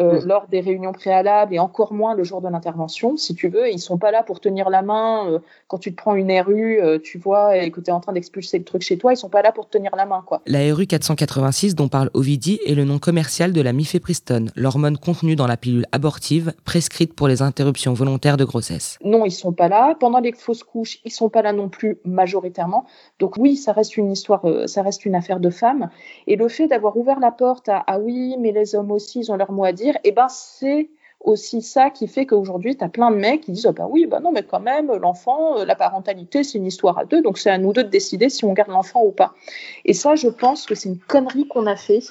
euh, 0.00 0.22
mm. 0.22 0.26
lors 0.26 0.46
des 0.48 0.60
réunions 0.60 0.92
préalables 0.92 1.54
et 1.54 1.58
encore 1.58 1.92
moins 1.92 2.14
le 2.14 2.24
jour 2.24 2.40
de 2.40 2.48
l'intervention, 2.48 3.18
si 3.18 3.34
tu 3.34 3.48
veux. 3.48 3.70
Ils 3.70 3.78
sont 3.78 3.98
pas 3.98 4.10
là 4.10 4.22
pour 4.22 4.40
tenir 4.40 4.70
la 4.70 4.80
main 4.80 5.30
euh, 5.30 5.38
quand 5.68 5.76
tu 5.76 5.92
te 5.94 5.96
prends 5.96 6.14
une 6.14 6.32
RU, 6.40 6.80
euh, 6.80 6.98
tu 6.98 7.18
vois, 7.18 7.58
et 7.58 7.70
que 7.70 7.80
tu 7.80 7.90
es 7.90 7.92
en 7.92 8.00
train 8.00 8.14
d'expulser 8.14 8.58
le 8.58 8.64
truc 8.64 8.80
chez 8.80 8.96
toi. 8.96 9.12
Ils 9.12 9.18
sont 9.18 9.28
pas 9.28 9.42
là 9.42 9.52
pour 9.52 9.68
te 9.68 9.76
tenir 9.76 9.94
la 9.94 10.06
main, 10.06 10.22
quoi. 10.26 10.40
La 10.46 10.60
RU 10.74 10.86
486 10.86 11.74
dont 11.74 11.88
parle 11.88 12.08
Ovidie 12.14 12.58
est 12.64 12.74
le 12.74 12.84
nom 12.84 12.98
commercial 12.98 13.52
de 13.52 13.60
la 13.60 13.74
mifepristone, 13.74 14.50
l'hormone 14.56 14.96
contenue 14.96 15.36
dans 15.36 15.46
la 15.46 15.58
pilule 15.58 15.84
abortive 15.92 16.54
prescrite 16.64 17.14
pour 17.14 17.28
les 17.28 17.42
interruptions 17.42 17.92
volontaires 17.92 18.38
de 18.38 18.44
grossesse. 18.44 18.98
Non, 19.04 19.26
ils 19.26 19.30
sont 19.30 19.52
pas 19.52 19.68
là. 19.68 19.94
Pendant 20.00 20.20
les 20.20 20.32
fausses 20.32 20.64
couches, 20.64 21.00
ils 21.04 21.12
sont 21.12 21.28
pas 21.28 21.42
là 21.42 21.52
non 21.52 21.68
plus 21.68 21.98
majoritairement. 22.06 22.86
Donc 23.18 23.36
oui, 23.36 23.56
ça 23.56 23.72
reste 23.72 23.98
une 23.98 24.10
histoire, 24.10 24.42
ça 24.66 24.80
reste 24.80 25.04
une 25.04 25.14
affaire 25.14 25.38
de 25.38 25.50
femmes. 25.50 25.90
Et 26.26 26.36
le 26.36 26.48
fait 26.48 26.66
d'avoir 26.66 26.96
ouvert 26.96 27.20
la 27.20 27.30
porte 27.30 27.68
à 27.68 27.84
ah 27.86 27.98
oui, 27.98 28.36
mais 28.40 28.52
les 28.52 28.74
hommes 28.74 28.90
aussi, 28.90 29.20
ils 29.20 29.30
ont 29.30 29.36
leur 29.36 29.52
mot 29.52 29.64
à 29.64 29.72
dire 29.72 29.81
et 29.90 30.00
eh 30.04 30.12
ben 30.12 30.28
c'est 30.28 30.88
aussi 31.24 31.62
ça 31.62 31.90
qui 31.90 32.08
fait 32.08 32.26
qu'aujourd'hui, 32.26 32.76
tu 32.76 32.84
as 32.84 32.88
plein 32.88 33.10
de 33.10 33.16
mecs 33.16 33.42
qui 33.42 33.52
disent 33.52 33.66
oh 33.66 33.72
bah 33.72 33.86
oui, 33.88 34.06
bah 34.06 34.20
non, 34.20 34.32
mais 34.32 34.42
quand 34.42 34.60
même, 34.60 34.92
l'enfant, 34.92 35.58
euh, 35.58 35.64
la 35.64 35.74
parentalité, 35.74 36.44
c'est 36.44 36.58
une 36.58 36.66
histoire 36.66 36.98
à 36.98 37.04
deux, 37.04 37.22
donc 37.22 37.38
c'est 37.38 37.50
à 37.50 37.58
nous 37.58 37.72
deux 37.72 37.84
de 37.84 37.88
décider 37.88 38.28
si 38.28 38.44
on 38.44 38.52
garde 38.52 38.70
l'enfant 38.70 39.02
ou 39.04 39.12
pas. 39.12 39.34
Et 39.84 39.94
ça, 39.94 40.14
je 40.14 40.28
pense 40.28 40.66
que 40.66 40.74
c'est 40.74 40.88
une 40.88 40.98
connerie 40.98 41.46
qu'on 41.46 41.66
a 41.66 41.76
fait. 41.76 42.02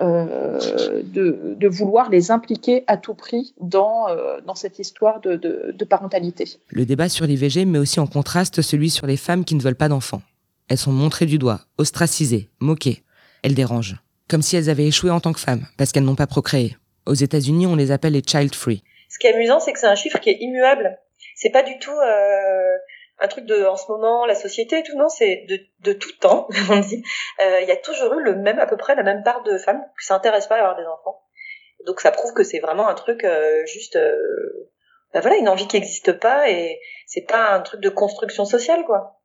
Euh, 0.00 1.02
de, 1.02 1.66
vouloir 1.66 2.08
les 2.08 2.30
impliquer 2.30 2.84
à 2.86 2.96
tout 2.96 3.14
prix 3.14 3.52
dans, 3.60 4.08
euh, 4.08 4.40
dans 4.46 4.54
cette 4.54 4.78
histoire 4.78 5.20
de, 5.20 5.34
de 5.36 5.84
parentalité. 5.84 6.44
Le 6.68 6.86
débat 6.86 7.08
sur 7.08 7.26
l'IVG 7.26 7.64
met 7.64 7.78
aussi 7.78 7.98
en 7.98 8.06
contraste 8.06 8.62
celui 8.62 8.90
sur 8.90 9.08
les 9.08 9.16
femmes 9.16 9.44
qui 9.44 9.56
ne 9.56 9.60
veulent 9.60 9.74
pas 9.74 9.88
d'enfants. 9.88 10.22
Elles 10.68 10.78
sont 10.78 10.92
montrées 10.92 11.26
du 11.26 11.38
doigt, 11.38 11.62
ostracisées, 11.78 12.48
moquées. 12.60 13.02
Elles 13.42 13.54
dérangent. 13.54 13.96
Comme 14.28 14.42
si 14.42 14.54
elles 14.56 14.70
avaient 14.70 14.86
échoué 14.86 15.10
en 15.10 15.18
tant 15.18 15.32
que 15.32 15.40
femmes, 15.40 15.66
parce 15.76 15.90
qu'elles 15.90 16.04
n'ont 16.04 16.14
pas 16.14 16.26
procréé. 16.28 16.76
Aux 17.08 17.14
États-Unis, 17.14 17.66
on 17.66 17.74
les 17.74 17.90
appelle 17.90 18.12
les 18.12 18.22
child 18.22 18.54
free. 18.54 18.84
Ce 19.08 19.18
qui 19.18 19.26
est 19.26 19.32
amusant, 19.32 19.60
c'est 19.60 19.72
que 19.72 19.78
c'est 19.78 19.86
un 19.86 19.94
chiffre 19.94 20.18
qui 20.18 20.28
est 20.28 20.36
immuable. 20.40 20.98
C'est 21.36 21.48
pas 21.48 21.62
du 21.62 21.78
tout 21.78 21.90
euh, 21.90 22.76
un 23.18 23.28
truc 23.28 23.46
de 23.46 23.64
en 23.64 23.76
ce 23.76 23.90
moment 23.90 24.26
la 24.26 24.34
société 24.34 24.80
et 24.80 24.82
tout. 24.82 24.94
Non, 24.94 25.08
c'est 25.08 25.46
de, 25.48 25.58
de 25.80 25.94
tout 25.94 26.12
temps. 26.20 26.48
On 26.70 26.78
dit, 26.80 27.02
euh, 27.42 27.60
il 27.62 27.66
y 27.66 27.72
a 27.72 27.76
toujours 27.76 28.12
eu 28.12 28.22
le 28.22 28.36
même 28.36 28.58
à 28.58 28.66
peu 28.66 28.76
près 28.76 28.94
la 28.94 29.02
même 29.02 29.22
part 29.22 29.42
de 29.42 29.56
femmes 29.56 29.82
qui 29.98 30.04
s'intéressent 30.04 30.50
pas 30.50 30.56
à 30.56 30.58
avoir 30.58 30.76
des 30.76 30.84
enfants. 30.84 31.22
Donc 31.86 32.02
ça 32.02 32.10
prouve 32.10 32.34
que 32.34 32.42
c'est 32.42 32.58
vraiment 32.58 32.88
un 32.88 32.94
truc 32.94 33.24
euh, 33.24 33.64
juste, 33.64 33.98
ben 35.14 35.20
voilà, 35.20 35.38
une 35.38 35.48
envie 35.48 35.66
qui 35.66 35.76
n'existe 35.76 36.12
pas 36.12 36.50
et 36.50 36.78
c'est 37.06 37.26
pas 37.26 37.54
un 37.54 37.60
truc 37.62 37.80
de 37.80 37.88
construction 37.88 38.44
sociale 38.44 38.84
quoi. 38.84 39.18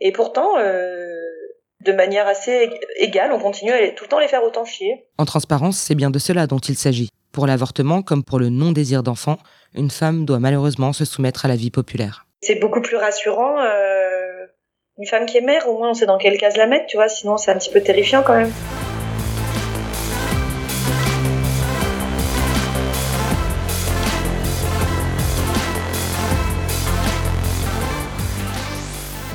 Et 0.00 0.10
pourtant 0.10 0.56
de 0.58 1.92
manière 1.92 2.26
assez 2.26 2.68
égale, 2.96 3.30
on 3.30 3.38
continue 3.38 3.70
à 3.70 3.88
tout 3.90 4.04
le 4.04 4.08
temps 4.08 4.18
les 4.18 4.26
faire 4.26 4.42
autant 4.42 4.64
chier. 4.64 5.06
En 5.18 5.24
transparence, 5.24 5.78
c'est 5.78 5.94
bien 5.94 6.10
de 6.10 6.18
cela 6.18 6.48
dont 6.48 6.58
il 6.58 6.76
s'agit. 6.76 7.10
Pour 7.38 7.46
l'avortement, 7.46 8.02
comme 8.02 8.24
pour 8.24 8.40
le 8.40 8.48
non-désir 8.48 9.04
d'enfant, 9.04 9.38
une 9.72 9.90
femme 9.90 10.24
doit 10.24 10.40
malheureusement 10.40 10.92
se 10.92 11.04
soumettre 11.04 11.44
à 11.44 11.48
la 11.48 11.54
vie 11.54 11.70
populaire. 11.70 12.26
C'est 12.40 12.58
beaucoup 12.58 12.80
plus 12.80 12.96
rassurant. 12.96 13.60
Euh, 13.60 14.46
une 14.98 15.06
femme 15.06 15.24
qui 15.24 15.36
est 15.36 15.40
mère, 15.40 15.68
au 15.68 15.78
moins 15.78 15.90
on 15.90 15.94
sait 15.94 16.06
dans 16.06 16.18
quelle 16.18 16.36
case 16.36 16.56
la 16.56 16.66
mettre, 16.66 16.86
tu 16.86 16.96
vois, 16.96 17.08
sinon 17.08 17.36
c'est 17.36 17.52
un 17.52 17.54
petit 17.56 17.70
peu 17.70 17.80
terrifiant 17.80 18.24
quand 18.26 18.34
même. 18.34 18.50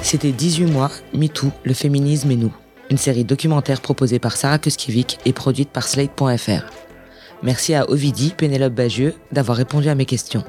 C'était 0.01 0.33
18 0.33 0.65
mois, 0.65 0.91
MeToo, 1.13 1.53
le 1.63 1.73
féminisme 1.73 2.29
et 2.31 2.35
nous. 2.35 2.53
Une 2.89 2.97
série 2.97 3.23
documentaire 3.23 3.79
proposée 3.79 4.19
par 4.19 4.35
Sarah 4.35 4.59
Kuskiewicz 4.59 5.19
et 5.23 5.31
produite 5.31 5.69
par 5.69 5.87
Slate.fr. 5.87 6.83
Merci 7.43 7.73
à 7.73 7.89
Ovidie, 7.89 8.34
Pénélope 8.36 8.73
Bagieux 8.73 9.13
d'avoir 9.34 9.58
répondu 9.58 9.89
à 9.89 9.95
mes 9.95 10.06
questions. 10.06 10.45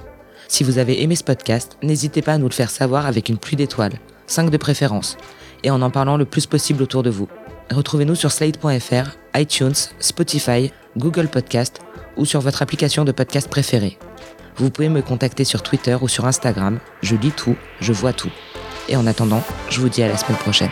Si 0.46 0.62
vous 0.62 0.78
avez 0.78 1.02
aimé 1.02 1.16
ce 1.16 1.24
podcast, 1.24 1.76
n'hésitez 1.83 2.22
pas 2.22 2.35
à 2.35 2.38
nous 2.38 2.48
le 2.48 2.54
faire 2.54 2.70
savoir 2.70 3.07
avec 3.07 3.28
une 3.28 3.37
pluie 3.38 3.57
d'étoiles, 3.57 3.98
5 4.28 4.48
de 4.48 4.57
préférence, 4.57 5.16
et 5.64 5.70
en 5.72 5.83
en 5.83 5.90
parlant 5.90 6.16
le 6.16 6.24
plus 6.24 6.46
possible 6.46 6.85
autour 6.85 7.02
de 7.02 7.11
vous. 7.11 7.28
Retrouvez-nous 7.72 8.14
sur 8.14 8.30
slate.fr, 8.30 9.16
iTunes, 9.35 9.74
Spotify, 9.98 10.70
Google 10.96 11.26
Podcast 11.26 11.80
ou 12.16 12.24
sur 12.24 12.40
votre 12.40 12.62
application 12.62 13.04
de 13.04 13.11
podcast 13.11 13.48
préférée. 13.48 13.98
Vous 14.57 14.70
pouvez 14.70 14.88
me 14.88 15.02
contacter 15.02 15.42
sur 15.42 15.64
Twitter 15.64 15.96
ou 16.00 16.07
sur 16.07 16.26
Instagram. 16.26 16.78
Je 17.02 17.16
lis 17.16 17.33
tout, 17.33 17.57
je 17.80 17.92
vois 17.92 18.12
tout. 18.12 18.30
Et 18.88 18.94
en 18.94 19.07
attendant, 19.09 19.42
je 19.68 19.80
vous 19.80 19.88
dis 19.88 20.02
à 20.04 20.09
la 20.09 20.16
semaine 20.16 20.38
prochaine. 20.38 20.70